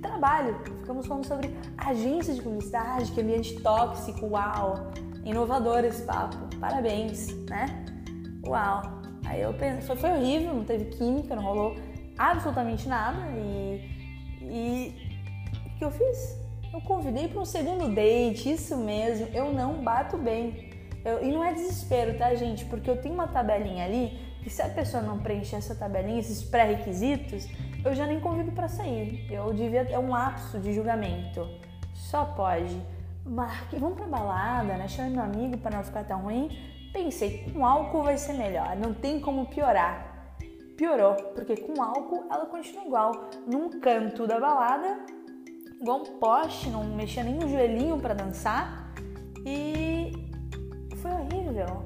trabalho, 0.00 0.58
ficamos 0.80 1.06
falando 1.06 1.26
sobre 1.26 1.54
agência 1.76 2.32
de 2.32 2.40
publicidade, 2.40 3.12
que 3.12 3.20
ambiente 3.20 3.60
tóxico, 3.60 4.26
uau! 4.26 4.90
Inovador 5.22 5.84
esse 5.84 6.02
papo, 6.02 6.36
parabéns, 6.58 7.28
né? 7.44 7.93
Uau. 8.46 8.82
Aí 9.26 9.40
eu 9.40 9.54
pensei, 9.54 9.82
foi, 9.82 9.96
foi 9.96 10.10
horrível, 10.10 10.54
não 10.54 10.64
teve 10.64 10.86
química, 10.86 11.34
não 11.34 11.42
rolou 11.42 11.76
absolutamente 12.18 12.88
nada. 12.88 13.18
E, 13.36 13.90
e 14.42 14.94
o 15.66 15.78
que 15.78 15.84
eu 15.84 15.90
fiz? 15.90 16.38
Eu 16.72 16.80
convidei 16.80 17.28
para 17.28 17.40
um 17.40 17.44
segundo 17.44 17.88
date, 17.94 18.50
isso 18.50 18.76
mesmo, 18.76 19.28
eu 19.32 19.52
não 19.52 19.82
bato 19.82 20.18
bem. 20.18 20.70
Eu, 21.04 21.22
e 21.22 21.30
não 21.30 21.44
é 21.44 21.52
desespero, 21.52 22.16
tá, 22.16 22.34
gente? 22.34 22.64
Porque 22.64 22.88
eu 22.88 23.00
tenho 23.00 23.14
uma 23.14 23.28
tabelinha 23.28 23.84
ali 23.84 24.18
e 24.44 24.50
se 24.50 24.60
a 24.60 24.68
pessoa 24.68 25.02
não 25.02 25.18
preencher 25.18 25.56
essa 25.56 25.74
tabelinha, 25.74 26.18
esses 26.18 26.42
pré-requisitos, 26.42 27.48
eu 27.84 27.94
já 27.94 28.06
nem 28.06 28.20
convido 28.20 28.52
para 28.52 28.68
sair. 28.68 29.26
Eu 29.30 29.52
devia 29.52 29.82
é 29.90 29.98
um 29.98 30.08
lapso 30.08 30.58
de 30.58 30.72
julgamento. 30.72 31.48
Só 31.94 32.24
pode. 32.24 32.76
Marque, 33.24 33.78
vamos 33.78 33.96
pra 33.96 34.06
balada, 34.06 34.76
né? 34.76 34.86
Chame 34.86 35.10
meu 35.10 35.22
amigo 35.22 35.56
para 35.58 35.76
não 35.76 35.84
ficar 35.84 36.04
tão 36.04 36.22
ruim. 36.22 36.50
Pensei, 36.94 37.44
com 37.52 37.66
álcool 37.66 38.04
vai 38.04 38.16
ser 38.16 38.34
melhor, 38.34 38.76
não 38.76 38.94
tem 38.94 39.18
como 39.18 39.46
piorar. 39.46 40.36
Piorou, 40.76 41.14
porque 41.34 41.56
com 41.56 41.82
álcool 41.82 42.28
ela 42.30 42.46
continua 42.46 42.84
igual, 42.84 43.30
num 43.48 43.68
canto 43.80 44.28
da 44.28 44.38
balada, 44.38 45.00
igual 45.80 46.02
um 46.02 46.04
poste, 46.20 46.70
não 46.70 46.84
mexia 46.84 47.24
nem 47.24 47.34
no 47.34 47.48
joelhinho 47.48 47.98
para 47.98 48.14
dançar 48.14 48.92
e 49.44 50.12
foi 50.98 51.10
horrível. 51.10 51.84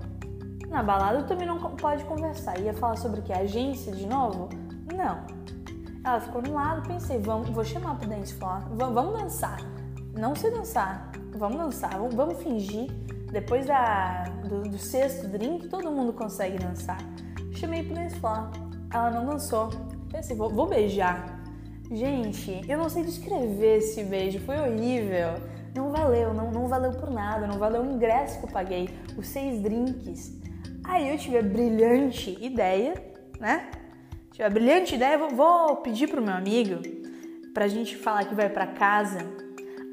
Na 0.69 0.83
balada 0.83 1.23
também 1.23 1.47
não 1.47 1.59
pode 1.59 2.05
conversar. 2.05 2.61
Ia 2.61 2.75
falar 2.75 2.97
sobre 2.97 3.21
o 3.21 3.23
que? 3.23 3.33
Agência 3.33 3.91
de 3.93 4.07
novo? 4.07 4.51
Não. 4.95 5.25
Ela 6.05 6.21
ficou 6.21 6.43
no 6.43 6.53
lado, 6.53 6.87
pensei, 6.87 7.19
vamos, 7.19 7.49
vou 7.49 7.65
chamar 7.65 7.99
pro 7.99 8.07
dance 8.07 8.35
floor, 8.35 8.61
vamos 8.77 9.19
dançar. 9.19 9.59
Não 10.13 10.35
sei 10.35 10.51
dançar, 10.51 11.11
vamos 11.35 11.57
dançar, 11.57 11.97
vamos, 11.97 12.15
vamos 12.15 12.43
fingir 12.43 12.91
depois 13.31 13.67
da, 13.67 14.25
do, 14.49 14.63
do, 14.63 14.79
sexto 14.79 15.29
drink, 15.29 15.69
todo 15.69 15.91
mundo 15.91 16.13
consegue 16.13 16.59
dançar. 16.59 16.99
Chamei 17.53 17.83
pro 17.83 17.95
dance 17.95 18.17
floor. 18.17 18.51
Ela 18.93 19.11
não 19.11 19.27
dançou. 19.27 19.69
Pensei, 20.11 20.35
vou, 20.37 20.49
vou 20.49 20.67
beijar. 20.67 21.39
Gente, 21.91 22.63
eu 22.69 22.79
não 22.79 22.89
sei 22.89 23.05
descrever 23.05 23.79
esse 23.79 24.03
beijo, 24.05 24.41
foi 24.41 24.59
horrível. 24.59 25.35
Não 25.75 25.91
valeu, 25.91 26.33
não, 26.33 26.51
não 26.51 26.69
valeu 26.69 26.93
por 26.93 27.11
nada, 27.11 27.47
não 27.47 27.59
valeu 27.59 27.83
o 27.83 27.93
ingresso 27.93 28.39
que 28.39 28.47
eu 28.47 28.51
paguei, 28.51 28.89
os 29.17 29.27
seis 29.27 29.63
drinks. 29.63 30.39
Aí 30.85 31.09
eu 31.11 31.19
tive 31.19 31.39
a 31.39 31.43
brilhante 31.43 32.37
ideia, 32.41 32.95
né? 33.39 33.71
Tive 34.33 34.45
a 34.45 34.51
brilhante 34.51 34.95
ideia, 34.95 35.19
vou, 35.19 35.31
vou 35.31 35.77
pedir 35.77 36.09
pro 36.09 36.23
meu 36.23 36.35
amigo 36.35 36.81
pra 37.53 37.69
gente 37.69 37.97
falar 37.97 38.25
que 38.25 38.35
vai 38.35 38.49
pra 38.49 38.67
casa 38.67 39.48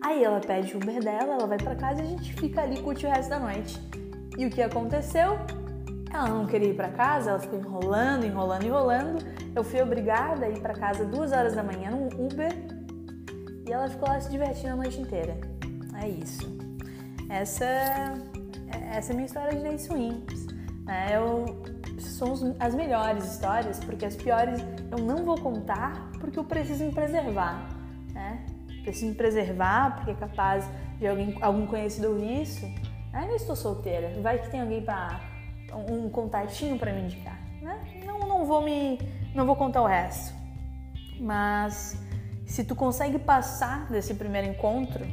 Aí 0.05 0.23
ela 0.23 0.39
pede 0.39 0.71
o 0.75 0.77
Uber 0.77 1.03
dela, 1.03 1.33
ela 1.33 1.47
vai 1.47 1.57
para 1.57 1.75
casa 1.75 1.99
e 1.99 2.05
a 2.05 2.07
gente 2.07 2.31
fica 2.33 2.61
ali 2.61 2.79
curte 2.79 3.07
o 3.07 3.09
resto 3.09 3.27
da 3.27 3.39
noite. 3.39 3.81
E 4.37 4.45
o 4.45 4.51
que 4.51 4.61
aconteceu? 4.61 5.39
Ela 6.13 6.29
não 6.29 6.45
queria 6.45 6.69
ir 6.69 6.75
para 6.75 6.89
casa, 6.89 7.31
ela 7.31 7.39
ficou 7.39 7.57
enrolando, 7.57 8.23
enrolando, 8.23 8.63
enrolando. 8.63 9.25
Eu 9.55 9.63
fui 9.63 9.81
obrigada 9.81 10.45
a 10.45 10.49
ir 10.49 10.59
para 10.59 10.75
casa 10.75 11.05
duas 11.05 11.31
horas 11.31 11.55
da 11.55 11.63
manhã 11.63 11.89
no 11.89 12.05
Uber 12.23 12.53
e 13.67 13.71
ela 13.71 13.89
ficou 13.89 14.07
lá 14.07 14.19
se 14.19 14.29
divertindo 14.29 14.73
a 14.73 14.75
noite 14.75 15.01
inteira. 15.01 15.39
É 15.99 16.07
isso. 16.07 16.55
Essa, 17.27 17.65
essa 18.91 19.11
é 19.11 19.11
a 19.11 19.15
minha 19.15 19.25
história 19.25 19.57
de 19.57 19.63
dates 19.63 19.87
ruins. 19.87 20.45
Né? 20.85 21.15
Eu, 21.15 21.63
são 21.97 22.55
as 22.59 22.75
melhores 22.75 23.25
histórias, 23.25 23.79
porque 23.79 24.05
as 24.05 24.15
piores 24.15 24.63
eu 24.91 25.03
não 25.03 25.25
vou 25.25 25.41
contar 25.41 26.11
porque 26.19 26.37
eu 26.37 26.43
preciso 26.43 26.85
me 26.85 26.91
preservar. 26.91 27.67
Né? 28.13 28.45
Preciso 28.85 29.07
me 29.07 29.15
preservar, 29.15 29.95
porque 29.95 30.11
é 30.11 30.15
capaz 30.15 30.69
de 30.99 31.07
alguém, 31.07 31.35
algum 31.41 31.65
conhecido 31.65 32.09
ouvir 32.09 32.43
isso. 32.43 32.65
Ainda 33.11 33.35
estou 33.35 33.55
solteira, 33.55 34.21
vai 34.21 34.39
que 34.39 34.49
tem 34.49 34.61
alguém 34.61 34.81
para 34.81 35.19
um, 35.73 36.05
um 36.05 36.09
contatinho 36.09 36.77
para 36.77 36.93
me 36.93 37.01
indicar, 37.01 37.39
né? 37.61 37.79
Não, 38.05 38.19
não 38.19 38.45
vou 38.45 38.61
me, 38.61 38.99
não 39.33 39.45
vou 39.45 39.55
contar 39.55 39.81
o 39.81 39.87
resto. 39.87 40.33
Mas 41.19 41.97
se 42.45 42.63
tu 42.63 42.75
consegue 42.75 43.17
passar 43.17 43.89
desse 43.89 44.13
primeiro 44.13 44.47
encontro, 44.47 45.05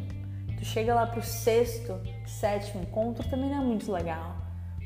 tu 0.59 0.65
chega 0.65 0.95
lá 0.95 1.07
pro 1.07 1.23
sexto, 1.23 1.99
sétimo 2.27 2.83
encontro, 2.83 3.29
também 3.29 3.51
não 3.51 3.63
é 3.63 3.65
muito 3.65 3.91
legal. 3.91 4.37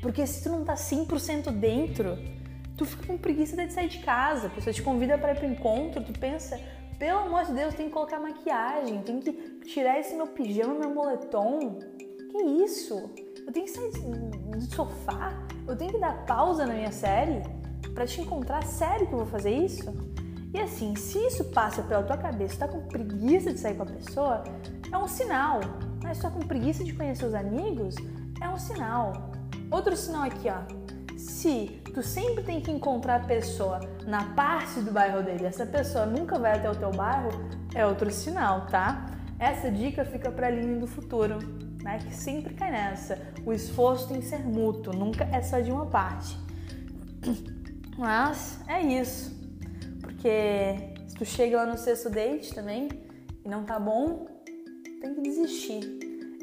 Porque 0.01 0.27
se 0.27 0.43
tu 0.43 0.51
não 0.51 0.65
tá 0.65 0.75
100% 0.75 1.51
dentro, 1.51 2.19
tu 2.77 2.85
fica 2.85 3.07
com 3.07 3.17
preguiça 3.17 3.57
de 3.57 3.73
sair 3.73 3.89
de 3.89 3.99
casa. 3.99 4.47
A 4.47 4.51
pessoa 4.51 4.73
te 4.73 4.83
convida 4.83 5.17
para 5.17 5.33
ir 5.33 5.37
pro 5.37 5.47
encontro, 5.47 6.05
tu 6.05 6.13
pensa, 6.19 6.61
pelo 6.99 7.21
amor 7.21 7.45
de 7.45 7.53
Deus, 7.53 7.75
tem 7.75 7.87
que 7.87 7.93
colocar 7.93 8.19
maquiagem, 8.19 9.03
tem 9.03 9.21
que 9.21 9.33
tirar 9.65 9.99
esse 9.99 10.15
meu 10.15 10.27
pijama, 10.27 10.75
meu 10.75 10.95
moletom. 10.95 11.79
Que 12.31 12.43
isso? 12.65 13.11
Eu 13.47 13.53
tenho 13.53 13.67
que 13.67 13.73
sair 13.73 13.91
do 13.91 14.61
sofá? 14.75 15.33
Eu 15.67 15.77
tenho 15.77 15.93
que 15.93 15.99
dar 15.99 16.25
pausa 16.27 16.67
na 16.67 16.75
minha 16.75 16.93
série 16.93 17.43
para 17.95 18.07
te 18.07 18.21
encontrar? 18.21 18.63
Sério 18.65 19.07
que 19.07 19.13
eu 19.13 19.19
vou 19.19 19.27
fazer 19.27 19.51
isso? 19.51 19.85
E 20.55 20.61
assim, 20.61 20.95
se 20.97 21.19
isso 21.27 21.45
passa 21.45 21.83
pela 21.83 22.03
tua 22.03 22.17
cabeça, 22.17 22.67
tá 22.67 22.69
com 22.69 22.81
preguiça 22.83 23.53
de 23.53 23.61
sair 23.61 23.77
com 23.77 23.83
a 23.83 23.87
pessoa, 23.87 24.45
é 24.91 24.97
um 24.97 25.07
sinal. 25.07 25.61
Mas 26.03 26.19
tá 26.19 26.31
com 26.31 26.41
preguiça 26.41 26.83
de 26.83 26.95
conhecer 26.95 27.27
os 27.27 27.35
amigos, 27.35 27.95
é 28.41 28.49
um 28.49 28.59
sinal. 28.59 29.31
Outro 29.71 29.97
sinal 29.97 30.23
aqui, 30.23 30.49
ó 30.49 30.86
se 31.27 31.83
tu 31.93 32.03
sempre 32.03 32.45
tem 32.45 32.61
que 32.61 32.71
encontrar 32.71 33.17
a 33.17 33.25
pessoa 33.25 33.81
na 34.07 34.33
parte 34.35 34.81
do 34.81 34.93
bairro 34.93 35.23
dele, 35.23 35.45
essa 35.45 35.67
pessoa 35.67 36.07
nunca 36.07 36.39
vai 36.39 36.53
até 36.53 36.71
o 36.71 36.75
teu 36.75 36.91
bairro, 36.93 37.31
é 37.75 37.85
outro 37.85 38.11
sinal, 38.13 38.67
tá? 38.67 39.07
Essa 39.39 39.71
dica 39.71 40.05
fica 40.05 40.31
para 40.31 40.47
a 40.47 40.51
linha 40.51 40.79
do 40.79 40.87
futuro, 40.87 41.39
né? 41.83 41.99
Que 41.99 42.15
sempre 42.15 42.55
cai 42.55 42.71
nessa. 42.71 43.19
O 43.45 43.53
esforço 43.53 44.09
tem 44.09 44.21
que 44.21 44.27
ser 44.27 44.47
mútuo, 44.47 44.95
nunca 44.95 45.25
é 45.25 45.43
só 45.43 45.59
de 45.59 45.71
uma 45.73 45.87
parte. 45.87 46.39
Mas 47.99 48.61
é 48.69 48.81
isso. 48.81 49.35
Porque 50.01 50.95
se 51.09 51.17
tu 51.17 51.25
chega 51.25 51.57
lá 51.57 51.67
no 51.67 51.77
sexto 51.77 52.09
date 52.09 52.55
também 52.55 52.89
e 53.45 53.49
não 53.49 53.65
tá 53.65 53.81
bom, 53.81 54.27
tem 55.01 55.13
que 55.15 55.21
desistir. 55.23 55.81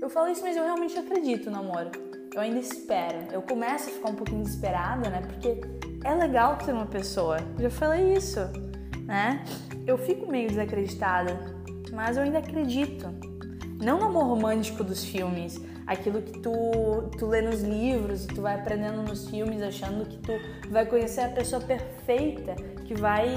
Eu 0.02 0.10
falo 0.10 0.30
isso, 0.30 0.42
mas 0.42 0.58
eu 0.58 0.64
realmente 0.64 1.00
acredito 1.00 1.50
no 1.50 1.60
amor 1.60 1.90
eu 2.34 2.42
ainda 2.42 2.60
espero. 2.60 3.18
Eu 3.32 3.42
começo 3.42 3.90
a 3.90 3.94
ficar 3.94 4.10
um 4.10 4.16
pouquinho 4.16 4.44
desesperada, 4.44 5.10
né? 5.10 5.22
Porque 5.22 5.62
é 6.04 6.16
legal 6.16 6.58
ter 6.58 6.74
uma 6.74 6.88
pessoa. 6.88 7.38
Eu 7.58 7.64
já 7.64 7.70
falei 7.70 8.14
isso, 8.14 8.40
né? 9.06 9.44
Eu 9.86 9.98
fico 9.98 10.30
meio 10.30 10.50
desacreditada, 10.50 11.40
mas 11.92 12.18
eu 12.18 12.24
ainda 12.24 12.40
acredito. 12.40 13.08
Não 13.82 14.00
no 14.00 14.06
amor 14.06 14.26
romântico 14.26 14.84
dos 14.84 15.04
filmes, 15.04 15.62
aquilo 15.86 16.22
que 16.22 16.40
tu, 16.40 16.52
tu 17.18 17.26
lê 17.28 17.42
nos 17.42 17.62
livros, 17.62 18.26
tu 18.26 18.42
vai 18.42 18.56
aprendendo 18.56 19.04
nos 19.04 19.30
filmes, 19.30 19.62
achando 19.62 20.06
que 20.06 20.18
tu 20.18 20.32
vai 20.70 20.86
conhecer 20.86 21.22
a 21.22 21.30
pessoa 21.30 21.62
perfeita, 21.62 22.56
que 22.86 22.96
vai, 22.96 23.28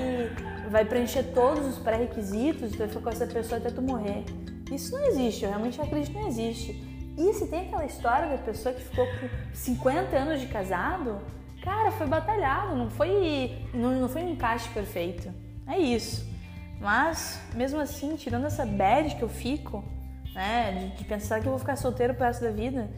vai 0.70 0.84
preencher 0.84 1.24
todos 1.34 1.66
os 1.66 1.78
pré-requisitos, 1.78 2.70
tu 2.72 2.78
vai 2.78 2.88
ficar 2.88 3.00
com 3.00 3.10
essa 3.10 3.26
pessoa 3.26 3.58
até 3.58 3.70
tu 3.70 3.82
morrer. 3.82 4.24
Isso 4.70 4.92
não 4.92 5.04
existe, 5.06 5.44
eu 5.44 5.50
realmente 5.50 5.80
acredito 5.80 6.12
que 6.12 6.18
não 6.18 6.28
existe. 6.28 6.95
E 7.16 7.32
se 7.32 7.46
tem 7.46 7.66
aquela 7.66 7.85
história 7.85 8.28
da 8.28 8.38
pessoa 8.38 8.75
que 8.75 8.82
ficou 8.82 9.06
com 9.06 9.54
50 9.54 10.16
anos 10.16 10.40
de 10.40 10.46
casado, 10.46 11.18
cara, 11.62 11.90
foi 11.92 12.06
batalhado, 12.06 12.76
não 12.76 12.90
foi, 12.90 13.58
não, 13.73 13.92
não 13.92 14.08
foi 14.08 14.23
um 14.23 14.30
encaixe 14.30 14.68
perfeito. 14.68 15.32
É 15.66 15.78
isso. 15.78 16.26
Mas, 16.78 17.40
mesmo 17.54 17.80
assim, 17.80 18.16
tirando 18.16 18.46
essa 18.46 18.66
bad 18.66 19.16
que 19.16 19.23
eu 19.23 19.28
fico, 19.28 19.82
né, 20.35 20.73
de, 20.73 20.99
de 20.99 21.04
pensar 21.04 21.40
que 21.40 21.46
eu 21.46 21.50
vou 21.50 21.58
ficar 21.58 21.76
solteiro 21.76 22.14
pro 22.14 22.26
resto 22.26 22.44
da 22.44 22.50
vida, 22.50 22.90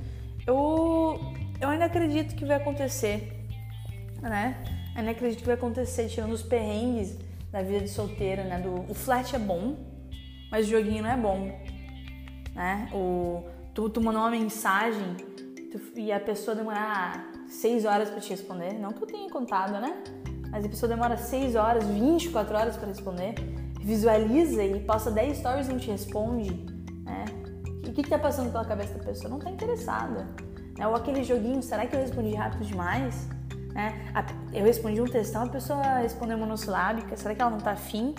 eu, 0.46 1.20
eu 1.60 1.68
ainda 1.68 1.84
acredito 1.84 2.34
que 2.34 2.44
vai 2.44 2.56
acontecer, 2.56 3.46
né? 4.20 4.56
Ainda 4.96 5.12
acredito 5.12 5.40
que 5.40 5.46
vai 5.46 5.54
acontecer, 5.54 6.08
tirando 6.08 6.32
os 6.32 6.42
perrengues 6.42 7.16
da 7.52 7.62
vida 7.62 7.80
de 7.80 7.88
solteira, 7.88 8.42
né? 8.42 8.58
Do, 8.58 8.90
o 8.90 8.94
flat 8.94 9.34
é 9.34 9.38
bom, 9.38 9.76
mas 10.50 10.66
o 10.66 10.70
joguinho 10.70 11.04
não 11.04 11.10
é 11.10 11.16
bom, 11.16 11.52
né? 12.54 12.88
O, 12.92 13.44
tu, 13.78 13.88
tu 13.88 14.00
uma 14.00 14.28
mensagem 14.28 15.14
tu, 15.70 15.80
e 15.94 16.10
a 16.10 16.18
pessoa 16.18 16.56
demorar 16.56 17.30
seis 17.46 17.84
horas 17.84 18.10
para 18.10 18.18
te 18.18 18.30
responder, 18.30 18.72
não 18.72 18.90
que 18.90 19.00
eu 19.04 19.06
tenha 19.06 19.30
contado, 19.30 19.80
né? 19.80 20.02
Mas 20.50 20.64
a 20.64 20.68
pessoa 20.68 20.88
demora 20.88 21.16
6 21.16 21.54
horas, 21.54 21.84
24 21.84 22.56
horas 22.56 22.76
para 22.76 22.88
responder, 22.88 23.34
visualiza 23.80 24.64
e 24.64 24.80
posta 24.80 25.12
10 25.12 25.38
stories 25.38 25.68
e 25.68 25.70
não 25.70 25.78
te 25.78 25.90
responde, 25.90 26.50
né? 27.04 27.24
E 27.84 27.90
o 27.90 27.92
que, 27.92 28.02
que 28.02 28.10
tá 28.10 28.18
passando 28.18 28.50
pela 28.50 28.64
cabeça 28.64 28.94
da 28.94 29.04
pessoa? 29.04 29.30
Não 29.30 29.38
tá 29.38 29.50
interessada. 29.50 30.26
Né? 30.76 30.84
Ou 30.88 30.96
aquele 30.96 31.22
joguinho, 31.22 31.62
será 31.62 31.86
que 31.86 31.94
eu 31.94 32.00
respondi 32.00 32.34
rápido 32.34 32.64
demais? 32.64 33.28
Né? 33.74 34.10
Eu 34.52 34.64
respondi 34.64 35.00
um 35.00 35.04
textão, 35.06 35.44
a 35.44 35.48
pessoa 35.48 35.98
respondeu 35.98 36.36
monossilábica, 36.36 37.16
será 37.16 37.32
que 37.32 37.42
ela 37.42 37.50
não 37.50 37.58
tá 37.58 37.72
afim? 37.72 38.12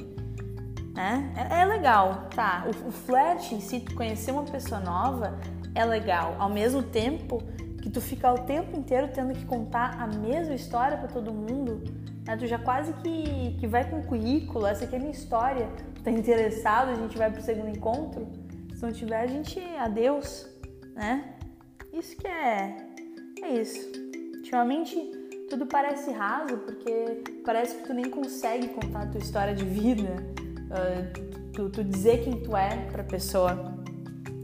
Né? 0.99 1.31
É, 1.49 1.61
é 1.61 1.65
legal, 1.65 2.27
tá? 2.35 2.65
O, 2.65 2.89
o 2.89 2.91
flirt 2.91 3.53
em 3.53 3.61
si, 3.61 3.79
conhecer 3.95 4.31
uma 4.31 4.43
pessoa 4.43 4.81
nova, 4.81 5.39
é 5.73 5.85
legal. 5.85 6.35
Ao 6.37 6.49
mesmo 6.49 6.83
tempo 6.83 7.41
que 7.81 7.89
tu 7.89 8.01
fica 8.01 8.29
o 8.33 8.39
tempo 8.39 8.77
inteiro 8.77 9.07
tendo 9.13 9.33
que 9.33 9.45
contar 9.45 9.95
a 9.97 10.05
mesma 10.05 10.53
história 10.53 10.97
para 10.97 11.07
todo 11.07 11.31
mundo, 11.31 11.81
né? 12.27 12.35
Tu 12.35 12.47
já 12.47 12.59
quase 12.59 12.91
que, 12.95 13.55
que 13.61 13.65
vai 13.65 13.89
com 13.89 14.03
currículo, 14.03 14.67
essa 14.67 14.83
aqui 14.83 14.95
é 14.95 14.97
a 14.97 15.01
minha 15.01 15.13
história. 15.13 15.69
Tu 15.95 16.03
tá 16.03 16.11
interessado, 16.11 16.89
a 16.89 16.95
gente 16.95 17.17
vai 17.17 17.31
pro 17.31 17.41
segundo 17.41 17.69
encontro. 17.69 18.27
Se 18.75 18.81
não 18.83 18.91
tiver, 18.91 19.21
a 19.21 19.27
gente. 19.27 19.57
Adeus, 19.77 20.49
né? 20.95 21.33
Isso 21.93 22.17
que 22.17 22.27
é. 22.27 22.75
É 23.41 23.47
isso. 23.47 23.89
Ultimamente 24.35 24.99
tudo 25.49 25.65
parece 25.65 26.11
raso, 26.11 26.57
porque 26.57 27.23
parece 27.45 27.77
que 27.77 27.87
tu 27.87 27.93
nem 27.93 28.09
consegue 28.09 28.67
contar 28.67 29.03
a 29.03 29.07
tua 29.07 29.21
história 29.21 29.55
de 29.55 29.63
vida, 29.63 30.27
uh, 30.69 31.51
tu, 31.53 31.69
tu, 31.69 31.83
dizer 31.83 32.23
quem 32.23 32.41
tu 32.41 32.55
é 32.55 32.77
pra 32.91 33.03
pessoa, 33.03 33.73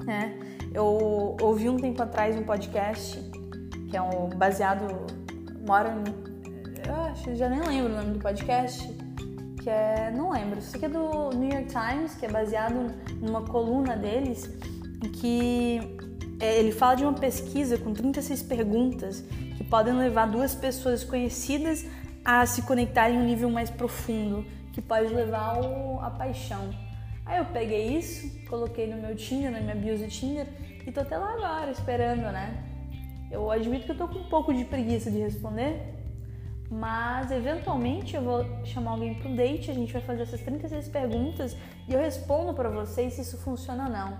né? 0.05 0.39
Eu 0.73 1.37
ouvi 1.41 1.69
um 1.69 1.77
tempo 1.77 2.01
atrás 2.03 2.35
um 2.37 2.43
podcast 2.43 3.19
que 3.89 3.95
é 3.95 4.01
um 4.01 4.29
baseado 4.29 4.85
mora 5.65 5.95
eu 6.87 6.95
acho, 7.05 7.35
já 7.35 7.49
nem 7.49 7.59
lembro 7.61 7.93
o 7.93 7.95
nome 7.95 8.11
do 8.11 8.19
podcast, 8.19 8.87
que 9.61 9.69
é, 9.69 10.11
não 10.15 10.31
lembro, 10.31 10.61
sei 10.61 10.79
que 10.79 10.85
é 10.85 10.89
do 10.89 11.31
New 11.31 11.49
York 11.49 11.67
Times, 11.67 12.13
que 12.13 12.25
é 12.25 12.29
baseado 12.29 12.93
numa 13.19 13.41
coluna 13.41 13.95
deles, 13.95 14.47
em 15.03 15.09
que 15.09 15.79
é, 16.39 16.59
ele 16.59 16.71
fala 16.71 16.95
de 16.95 17.03
uma 17.03 17.13
pesquisa 17.13 17.77
com 17.77 17.91
36 17.91 18.43
perguntas 18.43 19.23
que 19.57 19.63
podem 19.63 19.95
levar 19.95 20.27
duas 20.27 20.53
pessoas 20.53 21.03
conhecidas 21.03 21.85
a 22.23 22.45
se 22.45 22.61
conectarem 22.61 23.17
em 23.17 23.19
um 23.19 23.25
nível 23.25 23.49
mais 23.49 23.69
profundo, 23.69 24.45
que 24.75 24.81
pode 24.81 25.13
levar 25.13 25.55
ao, 25.55 26.11
paixão. 26.17 26.69
Aí 27.25 27.37
eu 27.37 27.45
peguei 27.45 27.97
isso, 27.97 28.29
coloquei 28.49 28.85
no 28.85 29.01
meu 29.01 29.15
Tinder, 29.15 29.49
na 29.49 29.61
minha 29.61 29.73
bio 29.73 29.97
do 29.97 30.07
Tinder, 30.07 30.47
e 30.85 30.91
tô 30.91 30.99
até 30.99 31.17
lá 31.17 31.31
agora 31.31 31.71
esperando, 31.71 32.23
né? 32.23 32.61
Eu 33.31 33.49
admito 33.49 33.85
que 33.85 33.93
eu 33.93 33.97
tô 33.97 34.07
com 34.07 34.19
um 34.19 34.29
pouco 34.29 34.53
de 34.53 34.65
preguiça 34.65 35.09
de 35.09 35.17
responder, 35.17 35.81
mas 36.69 37.31
eventualmente 37.31 38.15
eu 38.15 38.21
vou 38.21 38.45
chamar 38.65 38.91
alguém 38.91 39.17
um 39.25 39.35
date, 39.35 39.71
a 39.71 39.73
gente 39.73 39.93
vai 39.93 40.01
fazer 40.01 40.23
essas 40.23 40.41
36 40.41 40.89
perguntas 40.89 41.55
e 41.87 41.93
eu 41.93 41.99
respondo 41.99 42.53
para 42.53 42.69
vocês 42.69 43.13
se 43.13 43.21
isso 43.21 43.37
funciona 43.37 43.85
ou 43.85 43.89
não. 43.89 44.17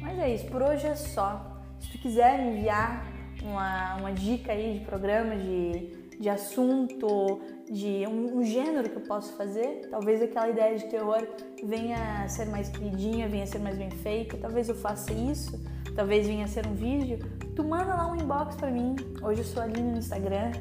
Mas 0.00 0.18
é 0.18 0.34
isso, 0.34 0.46
por 0.46 0.62
hoje 0.62 0.86
é 0.86 0.94
só. 0.94 1.60
Se 1.78 1.90
tu 1.90 1.98
quiser 1.98 2.38
me 2.38 2.52
enviar 2.52 3.06
uma, 3.42 3.96
uma 3.96 4.12
dica 4.12 4.52
aí 4.52 4.78
de 4.78 4.84
programa, 4.86 5.36
de, 5.36 5.99
de 6.20 6.28
assunto, 6.28 7.40
de 7.64 8.06
um, 8.06 8.38
um, 8.38 8.44
gênero 8.44 8.90
que 8.90 8.96
eu 8.96 9.00
posso 9.00 9.32
fazer, 9.32 9.88
talvez 9.90 10.20
aquela 10.20 10.50
ideia 10.50 10.76
de 10.76 10.84
terror 10.84 11.26
venha 11.64 12.24
a 12.24 12.28
ser 12.28 12.44
mais 12.44 12.68
queridinha, 12.68 13.26
venha 13.26 13.44
a 13.44 13.46
ser 13.46 13.58
mais 13.58 13.78
bem 13.78 13.90
feita, 13.90 14.36
talvez 14.36 14.68
eu 14.68 14.74
faça 14.74 15.14
isso, 15.14 15.58
talvez 15.96 16.26
venha 16.26 16.44
a 16.44 16.48
ser 16.48 16.66
um 16.66 16.74
vídeo, 16.74 17.18
tu 17.56 17.64
manda 17.64 17.94
lá 17.94 18.12
um 18.12 18.16
inbox 18.16 18.54
para 18.54 18.70
mim. 18.70 18.96
Hoje 19.22 19.40
eu 19.40 19.44
sou 19.46 19.62
ali 19.62 19.80
no 19.80 19.96
Instagram, 19.96 20.52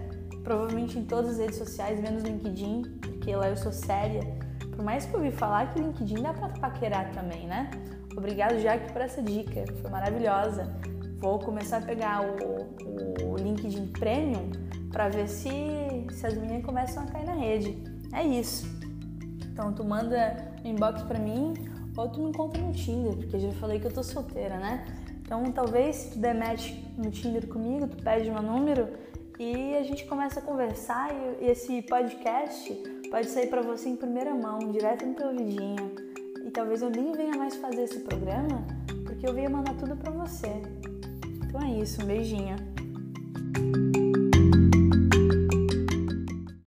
provavelmente 0.46 0.98
em 0.98 1.04
todas 1.04 1.32
as 1.32 1.40
redes 1.40 1.58
sociais, 1.58 2.00
menos 2.00 2.24
LinkedIn, 2.24 2.84
porque 3.02 3.36
lá 3.36 3.50
eu 3.50 3.58
sou 3.58 3.74
séria. 3.74 4.22
Por 4.74 4.82
mais 4.82 5.06
que 5.06 5.14
eu 5.14 5.20
ouvi 5.20 5.32
falar 5.32 5.74
que 5.74 5.80
LinkedIn 5.82 6.22
dá 6.22 6.34
pra 6.34 6.48
paquerar 6.48 7.12
também, 7.12 7.46
né? 7.48 7.70
Obrigado, 8.16 8.58
Jaque, 8.60 8.94
por 8.94 9.02
essa 9.02 9.22
dica, 9.22 9.66
foi 9.82 9.92
maravilhosa. 9.92 10.74
Vou 11.18 11.38
começar 11.38 11.80
a 11.80 11.82
pegar 11.82 12.22
o, 12.22 13.28
o 13.30 13.36
LinkedIn 13.36 13.88
Premium 13.88 14.69
para 14.92 15.10
ver 15.10 15.28
se, 15.28 15.50
se 16.12 16.26
as 16.26 16.36
meninas 16.36 16.66
começam 16.66 17.04
a 17.04 17.06
cair 17.06 17.26
na 17.26 17.36
rede. 17.36 17.78
É 18.14 18.24
isso. 18.24 18.68
Então 19.52 19.74
tu 19.74 19.84
manda 19.84 20.54
um 20.64 20.70
inbox 20.70 21.02
para 21.04 21.20
mim 21.20 21.54
ou 21.96 22.08
tu 22.08 22.22
me 22.22 22.30
encontra 22.30 22.62
no 22.62 22.72
Tinder, 22.72 23.16
porque 23.18 23.40
já 23.40 23.52
falei 23.54 23.80
que 23.80 23.88
eu 23.88 23.94
tô 23.94 24.02
solteira, 24.02 24.58
né? 24.58 24.86
Então 25.22 25.44
talvez 25.52 25.96
se 25.96 26.12
tu 26.12 26.20
der 26.20 26.34
match 26.34 26.74
no 26.98 27.12
Tinder 27.12 27.46
comigo, 27.48 27.88
tu 27.88 28.02
pede 28.02 28.32
meu 28.32 28.42
número, 28.42 28.88
e 29.40 29.76
a 29.78 29.84
gente 29.84 30.06
começa 30.06 30.40
a 30.40 30.44
conversar 30.44 31.10
e 31.14 31.46
esse 31.46 31.82
podcast 31.84 32.74
pode 33.10 33.30
sair 33.30 33.48
para 33.48 33.62
você 33.62 33.88
em 33.88 33.96
primeira 33.96 34.34
mão, 34.34 34.60
direto 34.60 35.06
no 35.06 35.14
teu 35.14 35.28
ouvidinho. 35.28 35.96
E 36.46 36.52
talvez 36.52 36.82
eu 36.82 36.90
nem 36.90 37.14
venha 37.14 37.38
mais 37.38 37.56
fazer 37.56 37.84
esse 37.84 38.00
programa 38.00 38.66
porque 39.06 39.26
eu 39.26 39.34
venho 39.34 39.50
mandar 39.50 39.76
tudo 39.76 39.96
para 39.96 40.12
você. 40.12 40.62
Então 41.46 41.62
é 41.62 41.72
isso, 41.80 42.02
um 42.04 42.06
beijinho. 42.06 42.58